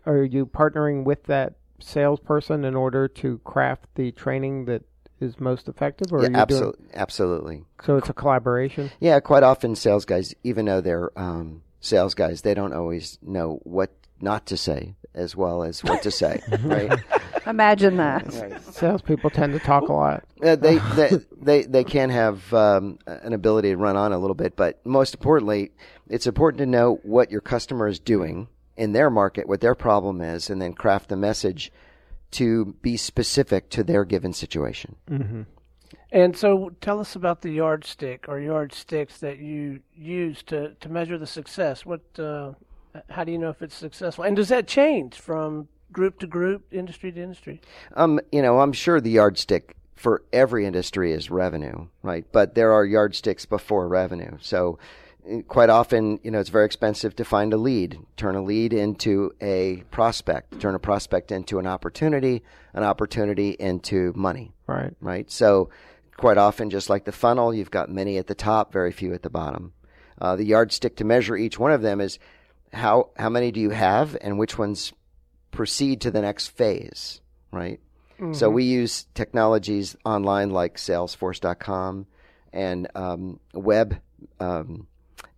are 0.05 0.23
you 0.23 0.45
partnering 0.45 1.05
with 1.05 1.23
that 1.23 1.55
salesperson 1.79 2.63
in 2.65 2.75
order 2.75 3.07
to 3.07 3.39
craft 3.39 3.88
the 3.95 4.12
training 4.12 4.65
that 4.65 4.83
is 5.20 5.39
most 5.39 5.67
effective, 5.67 6.12
or 6.12 6.20
Yeah, 6.20 6.24
are 6.24 6.25
you 6.25 6.32
doing? 6.32 6.41
absolutely, 6.41 6.86
absolutely. 6.93 7.63
So 7.86 7.98
it's 7.98 8.10
a 8.10 8.13
collaboration. 8.13 8.91
Yeah, 9.00 9.20
quite 9.20 9.43
often 9.43 9.75
sales 9.75 10.05
guys, 10.05 10.34
even 10.43 10.65
though 10.65 10.82
they're 10.82 11.12
um, 11.17 11.62
sales 11.79 12.13
guys, 12.13 12.41
they 12.41 12.53
don't 12.53 12.74
always 12.74 13.17
know 13.22 13.60
what 13.63 13.91
not 14.20 14.46
to 14.48 14.58
say 14.58 14.96
as 15.13 15.36
well 15.36 15.63
as 15.63 15.84
what 15.84 16.01
to 16.01 16.10
say, 16.12 16.41
right? 16.63 16.91
Imagine 17.46 17.98
that. 17.98 18.62
Salespeople 18.72 19.29
tend 19.29 19.53
to 19.53 19.60
talk 19.60 19.89
a 19.89 19.93
lot. 19.93 20.24
Uh, 20.41 20.55
they, 20.55 20.77
they 20.96 21.12
they 21.41 21.63
they 21.63 21.84
can 21.84 22.10
have 22.10 22.51
um, 22.53 22.98
an 23.05 23.34
ability 23.34 23.70
to 23.70 23.77
run 23.77 23.96
on 23.98 24.12
a 24.13 24.17
little 24.17 24.34
bit, 24.36 24.55
but 24.55 24.84
most 24.86 25.13
importantly, 25.13 25.72
it's 26.10 26.25
important 26.25 26.60
to 26.60 26.65
know 26.65 27.00
what 27.03 27.32
your 27.32 27.41
customer 27.41 27.88
is 27.88 28.00
doing 28.00 28.48
in 28.75 28.93
their 28.93 29.10
market, 29.10 29.48
what 29.48 29.62
their 29.62 29.75
problem 29.75 30.22
is, 30.22 30.50
and 30.50 30.62
then 30.62 30.74
craft 30.74 31.10
the 31.10 31.15
message 31.17 31.72
to 32.33 32.75
be 32.81 32.97
specific 32.97 33.69
to 33.69 33.83
their 33.83 34.05
given 34.05 34.33
situation. 34.33 34.95
And 36.11 36.37
so, 36.37 36.71
tell 36.79 36.99
us 36.99 37.15
about 37.15 37.41
the 37.41 37.49
yardstick 37.49 38.25
or 38.27 38.39
yardsticks 38.39 39.17
that 39.19 39.39
you 39.39 39.79
use 39.95 40.43
to, 40.43 40.75
to 40.75 40.89
measure 40.89 41.17
the 41.17 41.25
success. 41.25 41.87
What, 41.87 42.01
uh, 42.19 42.53
how 43.09 43.23
do 43.23 43.31
you 43.31 43.39
know 43.39 43.49
if 43.49 43.63
it's 43.63 43.75
successful? 43.75 44.23
And 44.23 44.35
does 44.35 44.49
that 44.49 44.67
change 44.67 45.19
from 45.19 45.69
group 45.91 46.19
to 46.19 46.27
group, 46.27 46.65
industry 46.71 47.11
to 47.11 47.21
industry? 47.21 47.61
Um, 47.95 48.19
you 48.31 48.43
know, 48.43 48.59
I'm 48.59 48.73
sure 48.73 49.01
the 49.01 49.09
yardstick 49.09 49.75
for 49.95 50.21
every 50.31 50.65
industry 50.65 51.13
is 51.13 51.31
revenue, 51.31 51.87
right? 52.01 52.25
But 52.31 52.55
there 52.55 52.73
are 52.73 52.85
yardsticks 52.85 53.45
before 53.45 53.87
revenue. 53.87 54.37
So 54.41 54.77
quite 55.47 55.69
often, 55.69 56.19
you 56.23 56.31
know, 56.31 56.39
it's 56.39 56.49
very 56.49 56.65
expensive 56.65 57.15
to 57.15 57.25
find 57.25 57.53
a 57.53 57.57
lead, 57.57 57.97
turn 58.17 58.35
a 58.35 58.41
lead 58.43 58.73
into 58.73 59.31
a 59.41 59.83
prospect, 59.91 60.59
turn 60.59 60.75
a 60.75 60.79
prospect 60.79 61.31
into 61.31 61.59
an 61.59 61.67
opportunity, 61.67 62.43
an 62.73 62.83
opportunity 62.83 63.51
into 63.51 64.11
money, 64.15 64.53
Right. 64.67 64.93
right? 65.01 65.29
So 65.31 65.69
quite 66.17 66.37
often, 66.37 66.69
just 66.69 66.89
like 66.89 67.05
the 67.05 67.11
funnel, 67.11 67.53
you've 67.53 67.71
got 67.71 67.89
many 67.89 68.17
at 68.17 68.27
the 68.27 68.35
top, 68.35 68.73
very 68.73 68.91
few 68.91 69.13
at 69.13 69.23
the 69.23 69.29
bottom. 69.29 69.73
Uh, 70.19 70.35
the 70.35 70.45
yardstick 70.45 70.95
to 70.97 71.03
measure 71.05 71.35
each 71.35 71.57
one 71.57 71.71
of 71.71 71.81
them 71.81 71.99
is 72.01 72.19
how 72.71 73.09
how 73.17 73.29
many 73.29 73.51
do 73.51 73.59
you 73.59 73.69
have, 73.71 74.17
and 74.21 74.37
which 74.39 74.57
ones 74.57 74.93
proceed 75.51 76.01
to 76.01 76.11
the 76.11 76.21
next 76.21 76.47
phase, 76.49 77.21
right? 77.51 77.79
So 78.31 78.49
we 78.49 78.63
use 78.63 79.05
technologies 79.15 79.97
online 80.05 80.49
like 80.51 80.77
Salesforce.com 80.77 82.05
and 82.53 82.87
um, 82.95 83.39
web 83.53 83.99
um, 84.39 84.87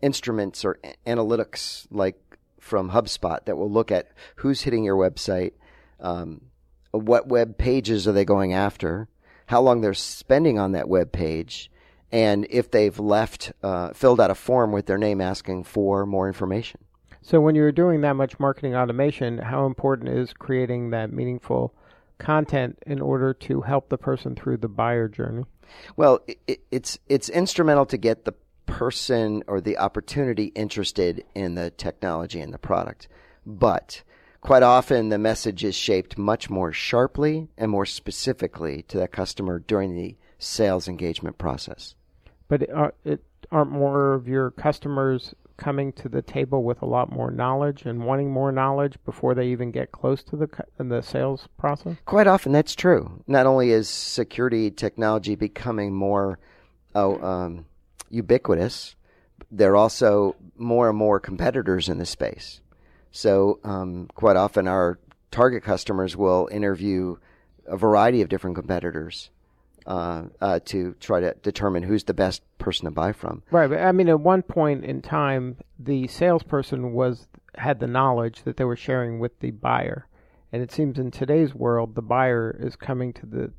instruments 0.02 0.66
or 0.66 0.80
analytics 1.06 1.88
like 1.92 2.20
from 2.60 2.92
HubSpot 2.92 3.44
that 3.46 3.58
will 3.58 3.72
look 3.72 3.92
at 3.92 4.10
who's 4.38 4.62
hitting 4.62 4.84
your 4.84 4.96
website, 4.96 5.54
um, 6.00 6.42
what 6.92 7.28
web 7.28 7.58
pages 7.58 8.08
are 8.08 8.12
they 8.12 8.26
going 8.26 8.54
after, 8.54 9.08
how 9.48 9.62
long 9.62 9.82
they're 9.82 9.94
spending 9.94 10.58
on 10.58 10.72
that 10.72 10.90
web 10.90 11.12
page, 11.12 11.70
and 12.12 12.48
if 12.50 12.72
they've 12.72 13.00
left 13.00 13.52
uh, 13.62 13.92
filled 13.94 14.22
out 14.22 14.32
a 14.32 14.36
form 14.36 14.72
with 14.72 14.86
their 14.86 14.98
name 14.98 15.22
asking 15.22 15.64
for 15.64 16.06
more 16.06 16.28
information. 16.28 16.80
So 17.22 17.42
when 17.42 17.56
you're 17.56 17.72
doing 17.72 18.02
that 18.02 18.16
much 18.16 18.40
marketing 18.40 18.76
automation, 18.76 19.40
how 19.40 19.66
important 19.66 20.10
is 20.10 20.32
creating 20.34 20.92
that 20.92 21.12
meaningful 21.12 21.74
content 22.18 22.78
in 22.86 23.02
order 23.02 23.34
to 23.34 23.62
help 23.62 23.90
the 23.90 23.98
person 23.98 24.36
through 24.36 24.58
the 24.58 24.68
buyer 24.68 25.08
journey? 25.08 25.44
Well, 25.98 26.20
i 26.30 26.36
i 26.50 26.58
it's 26.72 27.00
it's 27.08 27.30
instrumental 27.30 27.86
to 27.88 27.98
get 27.98 28.26
the 28.26 28.34
person 28.66 29.44
or 29.48 29.62
the 29.62 29.78
opportunity 29.78 30.46
interested 30.56 31.24
in 31.34 31.56
the 31.56 31.72
technology 31.72 32.40
and 32.40 32.54
the 32.54 32.58
product, 32.58 33.08
but 33.46 34.04
quite 34.42 34.64
often 34.64 35.10
the 35.10 35.18
message 35.18 35.64
is 35.64 35.76
shaped 35.76 36.18
much 36.18 36.50
more 36.50 36.72
sharply 36.72 37.48
and 37.58 37.72
more 37.72 37.86
specifically 37.86 38.84
to 38.84 38.98
that 38.98 39.12
customer 39.12 39.60
during 39.60 39.96
the 39.96 40.16
sales 40.38 40.88
engagement 40.88 41.38
process. 41.38 41.96
But 42.48 42.64
it, 42.64 42.72
are, 42.72 42.94
it 43.04 43.24
aren't 43.52 43.72
more 43.72 44.14
of 44.14 44.28
your 44.28 44.52
customers 44.52 45.34
coming 45.58 45.94
to 45.94 46.10
the 46.10 46.22
table 46.22 46.64
with 46.64 46.82
a 46.82 46.86
lot 46.86 47.12
more 47.12 47.32
knowledge 47.32 47.84
and 47.86 48.06
wanting 48.06 48.30
more 48.30 48.52
knowledge 48.52 48.98
before 49.06 49.34
they 49.34 49.48
even 49.48 49.72
get 49.72 49.92
close 49.92 50.22
to 50.24 50.36
the 50.36 50.50
the 50.78 51.02
sales 51.02 51.48
process? 51.58 51.96
Quite 52.06 52.28
often, 52.28 52.52
that's 52.52 52.76
true. 52.76 53.24
Not 53.28 53.46
only 53.46 53.72
is 53.72 53.88
security 53.88 54.70
technology 54.70 55.36
becoming 55.36 55.94
more 55.94 56.40
oh, 56.94 57.22
um, 57.22 57.66
ubiquitous, 58.10 58.96
there 59.52 59.74
are 59.74 59.78
also 59.78 60.36
more 60.58 60.90
and 60.90 60.98
more 60.98 61.20
competitors 61.20 61.90
in 61.90 61.98
the 61.98 62.06
space. 62.06 62.62
So, 63.12 63.60
um, 63.64 64.10
quite 64.16 64.36
often, 64.36 64.68
our 64.68 65.00
target 65.32 65.64
customers 65.64 66.16
will 66.16 66.50
interview 66.52 67.18
a 67.66 67.78
variety 67.78 68.22
of 68.22 68.30
different 68.30 68.56
competitors 68.56 69.30
uh, 69.86 70.24
uh, 70.42 70.60
to 70.66 70.96
try 71.00 71.20
to 71.20 71.36
determine 71.44 71.84
who's 71.84 72.04
the 72.06 72.14
best 72.14 72.42
person 72.58 72.86
to 72.86 72.92
buy 72.92 73.12
from. 73.12 73.44
Right, 73.52 73.70
but 73.70 73.80
I 73.80 73.92
mean, 73.92 74.10
at 74.10 74.20
one 74.20 74.42
point 74.42 74.84
in 74.84 75.02
time, 75.02 75.58
the 75.80 76.08
salesperson 76.08 76.94
was 76.94 77.28
had 77.56 77.80
the 77.80 77.88
knowledge 77.88 78.44
that 78.44 78.58
they 78.58 78.66
were 78.66 78.76
sharing 78.76 79.20
with 79.20 79.40
the 79.40 79.52
buyer, 79.52 80.08
and 80.52 80.62
it 80.62 80.72
seems 80.72 80.98
in 80.98 81.12
today's 81.12 81.54
world, 81.54 81.96
the 81.96 82.02
buyer 82.02 82.56
is 82.60 82.76
coming 82.76 83.14
to 83.14 83.26
the 83.26 83.52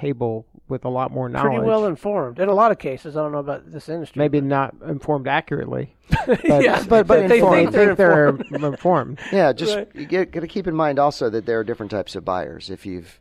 table 0.00 0.46
with 0.68 0.84
a 0.84 0.88
lot 0.88 1.10
more 1.10 1.28
knowledge. 1.28 1.50
Pretty 1.52 1.66
well 1.66 1.86
informed. 1.86 2.38
In 2.38 2.48
a 2.48 2.54
lot 2.54 2.70
of 2.72 2.78
cases, 2.78 3.16
I 3.16 3.22
don't 3.22 3.32
know 3.32 3.38
about 3.38 3.70
this 3.70 3.88
industry. 3.88 4.18
Maybe 4.20 4.40
not 4.40 4.74
informed 4.86 5.26
accurately, 5.28 5.94
but 6.26 6.44
Yeah, 6.44 6.84
but, 6.88 7.06
but 7.06 7.28
they 7.28 7.38
informed. 7.38 7.56
think 7.56 7.70
they're 7.72 7.94
they're 7.94 8.28
informed. 8.28 8.64
informed. 8.64 9.18
Yeah, 9.32 9.52
just 9.52 9.76
Right. 9.76 9.88
you 9.94 10.06
get, 10.06 10.30
got 10.32 10.40
to 10.40 10.46
keep 10.48 10.66
in 10.66 10.74
mind 10.76 10.98
also 10.98 11.28
that 11.30 11.44
there 11.46 11.58
are 11.58 11.64
different 11.64 11.90
types 11.90 12.14
of 12.16 12.24
buyers. 12.24 12.70
If 12.70 12.86
you've 12.86 13.20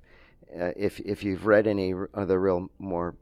uh, 0.59 0.71
if 0.75 0.99
if 1.01 1.23
you've 1.23 1.45
read 1.45 1.67
any 1.67 1.93
of 2.13 2.27
the 2.27 2.37
real 2.39 2.69
more 2.79 3.15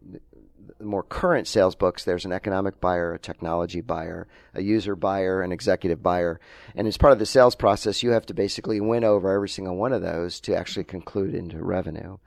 more 0.82 1.02
current 1.04 1.48
sales 1.48 1.74
books, 1.76 2.04
there's 2.04 2.26
an 2.26 2.32
economic 2.32 2.80
buyer, 2.80 3.14
a 3.14 3.20
technology 3.20 3.82
buyer, 3.82 4.28
a 4.54 4.62
user 4.62 4.96
buyer, 4.96 5.42
an 5.42 5.52
executive 5.52 6.04
buyer, 6.04 6.40
and 6.76 6.88
as 6.88 6.98
part 6.98 7.14
of 7.14 7.20
the 7.20 7.26
sales 7.26 7.56
process, 7.56 8.04
you 8.04 8.12
have 8.12 8.26
to 8.28 8.34
basically 8.34 8.80
win 8.80 9.04
over 9.04 9.32
every 9.34 9.50
single 9.50 9.76
one 9.76 9.92
of 9.94 10.02
those 10.02 10.40
to 10.42 10.56
actually 10.56 10.84
conclude 10.84 11.34
into 11.34 11.64
revenue. 11.64 12.18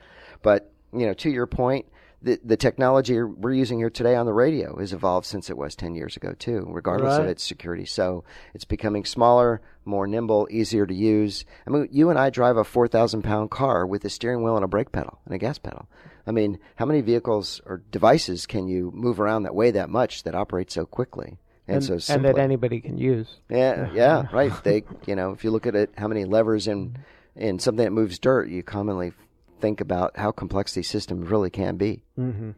But 0.43 0.73
you 0.93 1.07
know, 1.07 1.15
to 1.15 1.31
your 1.31 1.47
point, 1.47 1.87
the 2.23 2.39
the 2.45 2.57
technology 2.57 3.23
we're 3.23 3.55
using 3.55 3.79
here 3.79 3.91
today 3.91 4.15
on 4.15 4.27
the 4.27 4.33
radio 4.33 4.79
has 4.79 4.93
evolved 4.93 5.27
since 5.27 5.49
it 5.49 5.57
was 5.57 5.75
ten 5.75 5.95
years 5.95 6.17
ago 6.17 6.35
too, 6.39 6.67
regardless 6.69 7.19
of 7.19 7.27
its 7.27 7.43
security. 7.43 7.87
So 7.87 8.25
it's 8.55 8.65
becoming 8.65 9.05
smaller, 9.05 9.63
more 9.85 10.07
nimble, 10.07 10.47
easier 10.51 10.87
to 10.87 10.95
use. 10.95 11.45
I 11.67 11.71
mean, 11.71 11.89
you 11.91 12.11
and 12.11 12.19
I 12.19 12.31
drive 12.31 12.57
a 12.57 12.65
four 12.65 12.89
thousand 12.89 13.23
pound 13.23 13.51
car 13.51 13.87
with 13.87 14.05
a 14.05 14.11
steering 14.11 14.43
wheel 14.43 14.57
and 14.57 14.65
a 14.65 14.69
brake 14.69 14.93
pedal 14.93 15.19
and 15.25 15.35
a 15.35 15.39
gas 15.39 15.59
pedal. 15.59 15.89
I 16.27 16.33
mean, 16.33 16.59
how 16.77 16.85
many 16.85 17.01
vehicles 17.01 17.63
or 17.65 17.83
devices 17.91 18.47
can 18.47 18.69
you 18.69 18.91
move 18.95 19.19
around 19.19 19.45
that 19.45 19.55
weigh 19.55 19.71
that 19.71 19.89
much 19.89 20.25
that 20.25 20.35
operate 20.35 20.71
so 20.71 20.85
quickly 20.85 21.39
and, 21.67 21.89
And, 21.89 22.03
so 22.03 22.15
and 22.15 22.25
that 22.25 22.39
anybody 22.39 22.81
can 22.81 22.99
use. 22.99 23.39
Yeah, 23.49 23.91
yeah, 23.93 24.27
right. 24.33 24.53
They, 24.65 24.85
you 25.07 25.15
know, 25.17 25.31
if 25.31 25.45
you 25.45 25.51
look 25.51 25.67
at 25.67 25.75
it, 25.75 25.91
how 25.97 26.09
many 26.09 26.25
levers 26.25 26.69
in 26.69 26.99
in 27.37 27.59
something 27.59 27.85
that 27.85 27.93
moves 27.93 28.19
dirt, 28.19 28.49
you 28.49 28.63
commonly 28.63 29.13
think 29.61 29.81
about 29.81 30.17
how 30.17 30.33
complex 30.33 30.75
these 30.75 30.89
systems 30.89 31.29
really 31.29 31.51
can 31.51 31.77
be. 31.77 32.03
hmm 32.17 32.51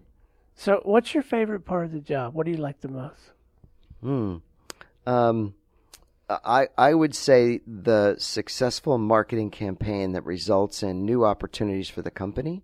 So, 0.55 0.81
what's 0.85 1.15
your 1.15 1.23
favorite 1.23 1.65
part 1.65 1.85
of 1.87 1.93
the 1.93 2.01
job? 2.01 2.35
What 2.35 2.47
do 2.47 2.53
you 2.53 2.59
like 2.59 2.81
the 2.81 2.89
most? 2.89 3.33
Hmm. 4.01 4.37
Um, 5.07 5.55
I 6.29 6.69
I 6.79 6.95
would 6.95 7.15
say 7.15 7.61
the 7.67 8.17
successful 8.19 8.99
marketing 8.99 9.51
campaign 9.51 10.13
that 10.13 10.25
results 10.25 10.83
in 10.83 11.05
new 11.05 11.25
opportunities 11.25 11.89
for 11.89 12.03
the 12.03 12.11
company 12.11 12.63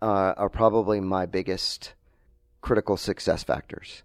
uh, 0.00 0.34
are 0.36 0.48
probably 0.48 1.00
my 1.00 1.26
biggest 1.26 1.94
critical 2.60 2.96
success 2.96 3.42
factors. 3.42 4.02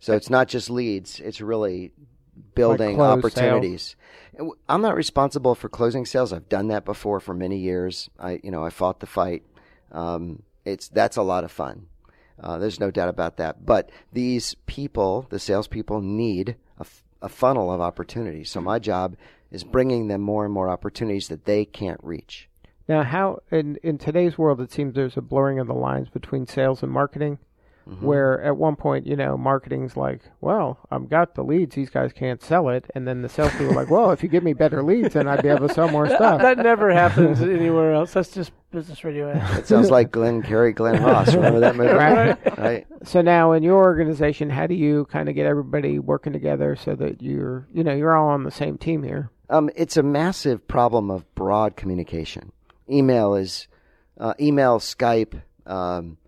So 0.00 0.14
it's 0.14 0.30
not 0.30 0.48
just 0.48 0.70
leads; 0.70 1.20
it's 1.20 1.40
really 1.40 1.92
building 2.54 3.00
opportunities. 3.00 3.96
W- 4.36 4.56
I'm 4.68 4.82
not 4.82 4.96
responsible 4.96 5.54
for 5.54 5.68
closing 5.68 6.06
sales. 6.06 6.32
I've 6.32 6.48
done 6.48 6.68
that 6.68 6.84
before 6.84 7.20
for 7.20 7.34
many 7.34 7.58
years. 7.58 8.10
I 8.18 8.40
you 8.42 8.50
know 8.50 8.64
I 8.64 8.70
fought 8.70 9.00
the 9.00 9.06
fight. 9.06 9.42
Um, 9.92 10.42
it's 10.64 10.88
that's 10.88 11.16
a 11.16 11.22
lot 11.22 11.44
of 11.44 11.52
fun. 11.52 11.86
Uh, 12.38 12.58
there's 12.58 12.80
no 12.80 12.90
doubt 12.90 13.08
about 13.08 13.38
that. 13.38 13.64
But 13.64 13.90
these 14.12 14.54
people, 14.66 15.26
the 15.30 15.38
salespeople, 15.38 16.02
need 16.02 16.56
a, 16.78 16.82
f- 16.82 17.02
a 17.22 17.28
funnel 17.28 17.72
of 17.72 17.80
opportunities. 17.80 18.50
So 18.50 18.60
my 18.60 18.78
job 18.78 19.16
is 19.50 19.64
bringing 19.64 20.08
them 20.08 20.20
more 20.20 20.44
and 20.44 20.52
more 20.52 20.68
opportunities 20.68 21.28
that 21.28 21.46
they 21.46 21.64
can't 21.64 22.00
reach. 22.02 22.48
Now, 22.88 23.02
how 23.02 23.40
in 23.50 23.76
in 23.82 23.98
today's 23.98 24.38
world, 24.38 24.60
it 24.60 24.70
seems 24.70 24.94
there's 24.94 25.16
a 25.16 25.22
blurring 25.22 25.58
of 25.58 25.66
the 25.66 25.74
lines 25.74 26.08
between 26.08 26.46
sales 26.46 26.82
and 26.82 26.92
marketing. 26.92 27.38
Mm-hmm. 27.88 28.04
Where 28.04 28.42
at 28.42 28.56
one 28.56 28.74
point, 28.74 29.06
you 29.06 29.14
know, 29.14 29.36
marketing's 29.36 29.96
like, 29.96 30.20
well, 30.40 30.80
I've 30.90 31.08
got 31.08 31.36
the 31.36 31.44
leads; 31.44 31.76
these 31.76 31.88
guys 31.88 32.12
can't 32.12 32.42
sell 32.42 32.68
it, 32.68 32.84
and 32.96 33.06
then 33.06 33.22
the 33.22 33.28
salespeople 33.28 33.70
are 33.70 33.76
like, 33.76 33.90
well, 33.90 34.10
if 34.10 34.24
you 34.24 34.28
give 34.28 34.42
me 34.42 34.54
better 34.54 34.82
leads, 34.82 35.14
then 35.14 35.28
I'd 35.28 35.42
be 35.42 35.48
able 35.48 35.68
to 35.68 35.74
sell 35.74 35.88
more 35.88 36.08
stuff. 36.16 36.42
that 36.42 36.58
never 36.58 36.92
happens 36.92 37.40
anywhere 37.42 37.94
else. 37.94 38.12
That's 38.12 38.32
just 38.32 38.50
business 38.72 39.04
radio. 39.04 39.30
ad. 39.30 39.60
It 39.60 39.68
sounds 39.68 39.88
like 39.88 40.10
Glenn 40.10 40.42
Carey, 40.42 40.72
Glen 40.72 41.00
Ross. 41.00 41.32
Remember 41.32 41.60
that 41.60 41.76
movie? 41.76 41.92
Right. 41.94 42.58
right. 42.58 42.86
So 43.04 43.22
now, 43.22 43.52
in 43.52 43.62
your 43.62 43.76
organization, 43.76 44.50
how 44.50 44.66
do 44.66 44.74
you 44.74 45.04
kind 45.06 45.28
of 45.28 45.36
get 45.36 45.46
everybody 45.46 46.00
working 46.00 46.32
together 46.32 46.74
so 46.74 46.96
that 46.96 47.22
you're, 47.22 47.68
you 47.72 47.84
know, 47.84 47.94
you're 47.94 48.16
all 48.16 48.30
on 48.30 48.42
the 48.42 48.50
same 48.50 48.78
team 48.78 49.04
here? 49.04 49.30
Um, 49.48 49.70
it's 49.76 49.96
a 49.96 50.02
massive 50.02 50.66
problem 50.66 51.08
of 51.08 51.32
broad 51.36 51.76
communication. 51.76 52.50
Email 52.90 53.36
is 53.36 53.68
uh, 54.18 54.34
email, 54.40 54.80
Skype, 54.80 55.40
um, 55.66 56.18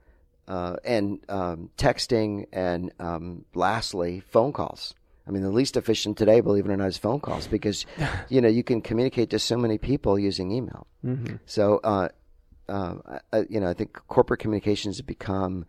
uh, 0.48 0.76
and 0.82 1.20
um, 1.28 1.70
texting, 1.76 2.46
and 2.52 2.90
um, 2.98 3.44
lastly, 3.54 4.20
phone 4.30 4.52
calls. 4.52 4.94
I 5.26 5.30
mean, 5.30 5.42
the 5.42 5.50
least 5.50 5.76
efficient 5.76 6.16
today, 6.16 6.40
believe 6.40 6.64
it 6.64 6.72
or 6.72 6.76
not, 6.76 6.88
is 6.88 6.96
phone 6.96 7.20
calls 7.20 7.46
because 7.46 7.84
you 8.30 8.40
know 8.40 8.48
you 8.48 8.64
can 8.64 8.80
communicate 8.80 9.30
to 9.30 9.38
so 9.38 9.58
many 9.58 9.76
people 9.76 10.18
using 10.18 10.50
email. 10.50 10.86
So, 11.44 11.80
uh, 11.84 12.08
uh, 12.68 12.94
uh, 13.32 13.42
you 13.48 13.60
know, 13.60 13.68
I 13.68 13.74
think 13.74 13.92
corporate 14.08 14.40
communications 14.40 14.96
have 14.96 15.06
become, 15.06 15.66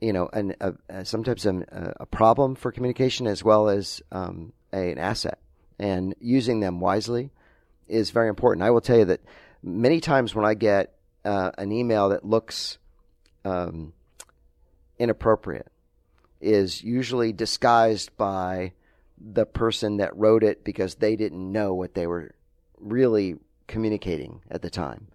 you 0.00 0.12
know, 0.12 0.28
an, 0.32 0.54
a, 0.60 1.04
sometimes 1.04 1.44
a, 1.44 1.94
a 2.00 2.06
problem 2.06 2.54
for 2.54 2.72
communication 2.72 3.26
as 3.26 3.44
well 3.44 3.68
as 3.68 4.02
um, 4.10 4.52
a, 4.72 4.92
an 4.92 4.98
asset. 4.98 5.38
And 5.78 6.14
using 6.20 6.60
them 6.60 6.80
wisely 6.80 7.30
is 7.86 8.10
very 8.10 8.28
important. 8.28 8.64
I 8.64 8.70
will 8.70 8.80
tell 8.80 8.98
you 8.98 9.04
that 9.06 9.20
many 9.62 10.00
times 10.00 10.34
when 10.34 10.44
I 10.44 10.54
get 10.54 10.94
uh, 11.24 11.52
an 11.56 11.72
email 11.72 12.08
that 12.08 12.24
looks 12.24 12.78
um, 13.44 13.92
inappropriate, 14.98 15.70
is 16.40 16.82
usually 16.82 17.32
disguised 17.32 18.16
by 18.16 18.72
the 19.20 19.46
person 19.46 19.96
that 19.96 20.16
wrote 20.16 20.44
it 20.44 20.64
because 20.64 20.96
they 20.96 21.16
didn't 21.16 21.52
know 21.52 21.74
what 21.74 21.94
they 21.94 22.06
were 22.06 22.34
really 22.78 23.36
communicating 23.66 24.40
at 24.50 24.62
the 24.62 24.70
time. 24.70 25.08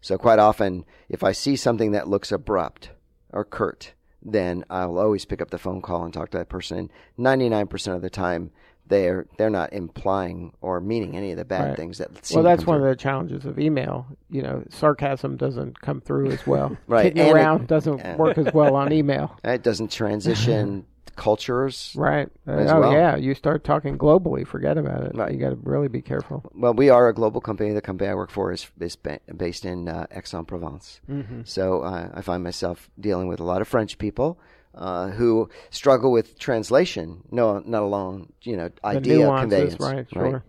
So 0.00 0.16
quite 0.16 0.38
often, 0.38 0.84
if 1.08 1.22
I 1.22 1.32
see 1.32 1.56
something 1.56 1.92
that 1.92 2.08
looks 2.08 2.32
abrupt 2.32 2.90
or 3.32 3.44
curt, 3.44 3.92
then 4.22 4.64
I'll 4.70 4.98
always 4.98 5.24
pick 5.24 5.42
up 5.42 5.50
the 5.50 5.58
phone 5.58 5.82
call 5.82 6.04
and 6.04 6.12
talk 6.12 6.30
to 6.30 6.38
that 6.38 6.48
person. 6.48 6.90
And 7.16 7.26
99% 7.26 7.94
of 7.94 8.02
the 8.02 8.10
time, 8.10 8.50
they're 8.90 9.26
they're 9.38 9.48
not 9.50 9.72
implying 9.72 10.52
or 10.60 10.80
meaning 10.80 11.16
any 11.16 11.30
of 11.30 11.38
the 11.38 11.44
bad 11.46 11.68
Right. 11.70 11.76
things 11.76 11.98
that. 11.98 12.10
Well, 12.34 12.42
that's 12.44 12.66
one 12.66 12.80
through. 12.80 12.90
of 12.90 12.96
the 12.96 13.02
challenges 13.02 13.46
of 13.46 13.58
email. 13.58 14.06
You 14.28 14.42
know, 14.42 14.64
sarcasm 14.68 15.36
doesn't 15.38 15.80
come 15.80 16.00
through 16.02 16.30
as 16.32 16.46
well. 16.46 16.76
Right, 16.86 17.04
Kidding 17.04 17.20
and 17.20 17.28
it- 17.30 17.34
around 17.34 17.66
doesn't 17.68 17.98
yeah. 17.98 18.16
work 18.16 18.36
as 18.36 18.52
well 18.52 18.74
on 18.74 18.92
email. 19.00 19.38
It 19.42 19.62
doesn't 19.62 19.90
transition 19.90 20.84
cultures. 21.16 21.92
Right. 21.96 22.28
Uh, 22.48 22.52
As 22.52 22.70
oh 22.72 22.80
well. 22.80 22.92
yeah, 22.92 23.16
you 23.16 23.34
start 23.34 23.62
talking 23.64 23.98
globally, 23.98 24.46
forget 24.46 24.78
about 24.78 25.02
it. 25.04 25.14
Right. 25.14 25.32
You 25.32 25.38
got 25.38 25.50
to 25.50 25.58
really 25.62 25.88
be 25.88 26.00
careful. 26.02 26.50
Well, 26.54 26.72
we 26.74 26.88
are 26.88 27.08
a 27.08 27.14
global 27.14 27.40
company. 27.40 27.72
The 27.72 27.80
company 27.82 28.08
I 28.10 28.14
work 28.14 28.30
for 28.30 28.52
is, 28.52 28.70
is 28.80 28.96
ba- 28.96 29.20
based 29.36 29.64
in 29.64 29.88
uh, 29.88 30.06
Aix-en-Provence. 30.10 31.00
Mm-hmm. 31.10 31.42
So 31.44 31.82
uh, 31.82 32.08
I 32.14 32.22
find 32.22 32.42
myself 32.42 32.88
dealing 32.98 33.28
with 33.28 33.38
a 33.40 33.44
lot 33.44 33.60
of 33.60 33.68
French 33.68 33.98
people 33.98 34.38
uh, 34.74 35.08
who 35.08 35.48
struggle 35.70 36.12
with 36.12 36.38
translation. 36.38 37.22
No, 37.30 37.60
not 37.64 37.82
alone, 37.82 38.32
you 38.42 38.56
know, 38.56 38.68
The 38.68 38.86
idea 38.86 39.18
nuances, 39.18 39.74
conveyance. 39.76 39.80
right? 39.80 40.06
Sure. 40.12 40.44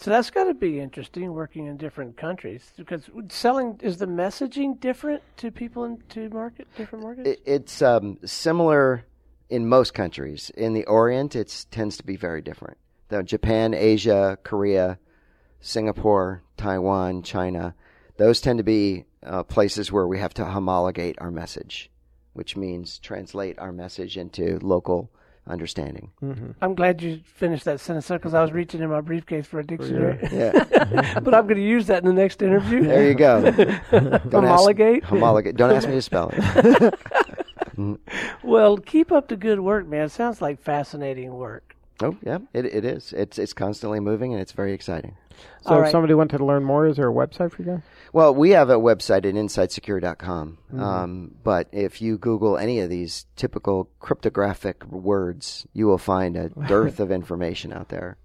So 0.00 0.10
that's 0.12 0.30
got 0.30 0.44
to 0.44 0.54
be 0.54 0.78
interesting 0.78 1.32
working 1.32 1.66
in 1.66 1.76
different 1.76 2.16
countries 2.16 2.72
because 2.76 3.10
selling 3.30 3.80
is 3.82 3.96
the 3.96 4.06
messaging 4.06 4.78
different 4.78 5.22
to 5.38 5.50
people 5.50 5.84
in 5.84 6.00
to 6.10 6.28
market 6.30 6.68
different 6.76 7.04
markets. 7.04 7.28
It, 7.28 7.40
it's 7.44 7.82
um, 7.82 8.18
similar 8.24 9.04
in 9.48 9.68
most 9.68 9.94
countries. 9.94 10.50
In 10.50 10.72
the 10.72 10.84
Orient, 10.84 11.34
it 11.34 11.66
tends 11.72 11.96
to 11.96 12.04
be 12.04 12.14
very 12.14 12.42
different. 12.42 12.76
Though 13.08 13.22
Japan, 13.22 13.74
Asia, 13.74 14.38
Korea, 14.44 14.98
Singapore, 15.60 16.42
Taiwan, 16.56 17.22
China, 17.22 17.74
those 18.18 18.40
tend 18.40 18.58
to 18.58 18.64
be 18.64 19.04
uh, 19.24 19.42
places 19.42 19.90
where 19.90 20.06
we 20.06 20.18
have 20.20 20.34
to 20.34 20.44
homologate 20.44 21.16
our 21.18 21.32
message, 21.32 21.90
which 22.38 22.56
means 22.56 22.98
translate 23.00 23.58
our 23.58 23.72
message 23.72 24.16
into 24.16 24.60
local 24.62 25.10
understanding. 25.48 26.12
Mm-hmm. 26.22 26.52
I'm 26.62 26.76
glad 26.76 27.02
you 27.02 27.20
finished 27.24 27.64
that 27.64 27.80
sentence 27.80 28.06
because 28.06 28.32
I 28.32 28.40
was 28.40 28.52
reaching 28.52 28.80
in 28.80 28.90
my 28.90 29.00
briefcase 29.00 29.44
for 29.46 29.58
a 29.58 29.66
dictionary, 29.66 30.18
Yeah, 30.30 30.52
but 31.20 31.34
I'm 31.34 31.48
going 31.48 31.56
to 31.56 31.62
use 31.62 31.88
that 31.88 32.04
in 32.04 32.06
the 32.06 32.12
next 32.12 32.40
interview. 32.42 32.84
there 32.84 33.08
you 33.08 33.14
go. 33.14 33.42
Don't 33.90 34.44
Homologate? 34.44 35.02
Ask, 35.02 35.10
homologate. 35.10 35.56
Don't 35.56 35.72
ask 35.74 35.88
me 35.88 35.94
to 35.94 36.02
spell 36.02 36.30
it. 36.32 36.94
Well, 38.42 38.76
keep 38.76 39.12
up 39.12 39.28
the 39.28 39.36
good 39.36 39.60
work, 39.60 39.86
man. 39.86 40.06
It 40.06 40.10
sounds 40.10 40.42
like 40.42 40.60
fascinating 40.60 41.32
work. 41.34 41.67
Oh, 42.00 42.16
yeah, 42.24 42.38
it, 42.52 42.64
it 42.66 42.84
is. 42.84 43.12
It's 43.12 43.38
it's 43.38 43.52
constantly 43.52 43.98
moving 44.00 44.32
and 44.32 44.40
it's 44.40 44.52
very 44.52 44.72
exciting. 44.72 45.16
So 45.62 45.70
All 45.70 45.78
if 45.78 45.82
right. 45.84 45.92
somebody 45.92 46.14
wanted 46.14 46.38
to 46.38 46.44
learn 46.44 46.64
more, 46.64 46.86
is 46.86 46.96
there 46.96 47.08
a 47.08 47.12
website 47.12 47.52
for 47.52 47.62
you 47.62 47.72
guys? 47.72 47.80
Well, 48.12 48.34
we 48.34 48.50
have 48.50 48.70
a 48.70 48.76
website 48.76 49.18
at 49.18 49.34
insidesecure.com. 49.34 50.58
Um, 50.78 51.34
but 51.44 51.68
if 51.72 52.00
you 52.02 52.18
Google 52.18 52.58
any 52.58 52.80
of 52.80 52.90
these 52.90 53.26
typical 53.36 53.88
cryptographic 54.00 54.84
words, 54.86 55.66
you 55.72 55.86
will 55.86 55.98
find 55.98 56.36
a 56.36 56.48
dearth 56.68 57.00
of 57.00 57.10
information 57.12 57.72
out 57.72 57.88
there. 57.88 58.16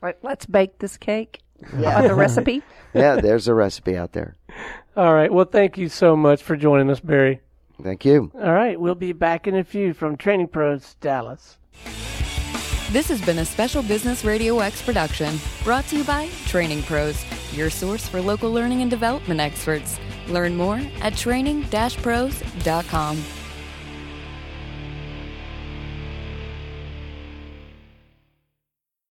Right, 0.00 0.16
let's 0.22 0.46
bake 0.46 0.78
this 0.78 0.96
cake. 0.96 1.40
Yeah. 1.78 2.02
the 2.02 2.14
recipe. 2.16 2.62
Yeah, 2.94 3.16
there's 3.16 3.48
a 3.48 3.54
recipe 3.54 3.96
out 3.96 4.12
there. 4.12 4.36
All 4.96 5.14
right. 5.14 5.32
Well, 5.32 5.46
thank 5.46 5.78
you 5.78 5.88
so 5.88 6.16
much 6.16 6.42
for 6.42 6.56
joining 6.56 6.90
us, 6.90 7.00
Barry. 7.00 7.40
Thank 7.82 8.04
you. 8.04 8.30
All 8.34 8.52
right. 8.52 8.78
We'll 8.78 8.94
be 8.94 9.12
back 9.12 9.46
in 9.48 9.56
a 9.56 9.64
few 9.64 9.92
from 9.94 10.16
Training 10.16 10.48
Pros 10.48 10.94
Dallas. 11.00 11.58
This 12.94 13.08
has 13.08 13.20
been 13.20 13.40
a 13.40 13.44
special 13.44 13.82
Business 13.82 14.24
Radio 14.24 14.60
X 14.60 14.80
production 14.80 15.40
brought 15.64 15.84
to 15.88 15.96
you 15.96 16.04
by 16.04 16.28
Training 16.46 16.84
Pros, 16.84 17.24
your 17.52 17.68
source 17.68 18.06
for 18.06 18.20
local 18.20 18.52
learning 18.52 18.82
and 18.82 18.90
development 18.90 19.40
experts. 19.40 19.98
Learn 20.28 20.54
more 20.54 20.80
at 21.00 21.16
training-pros.com. 21.16 23.16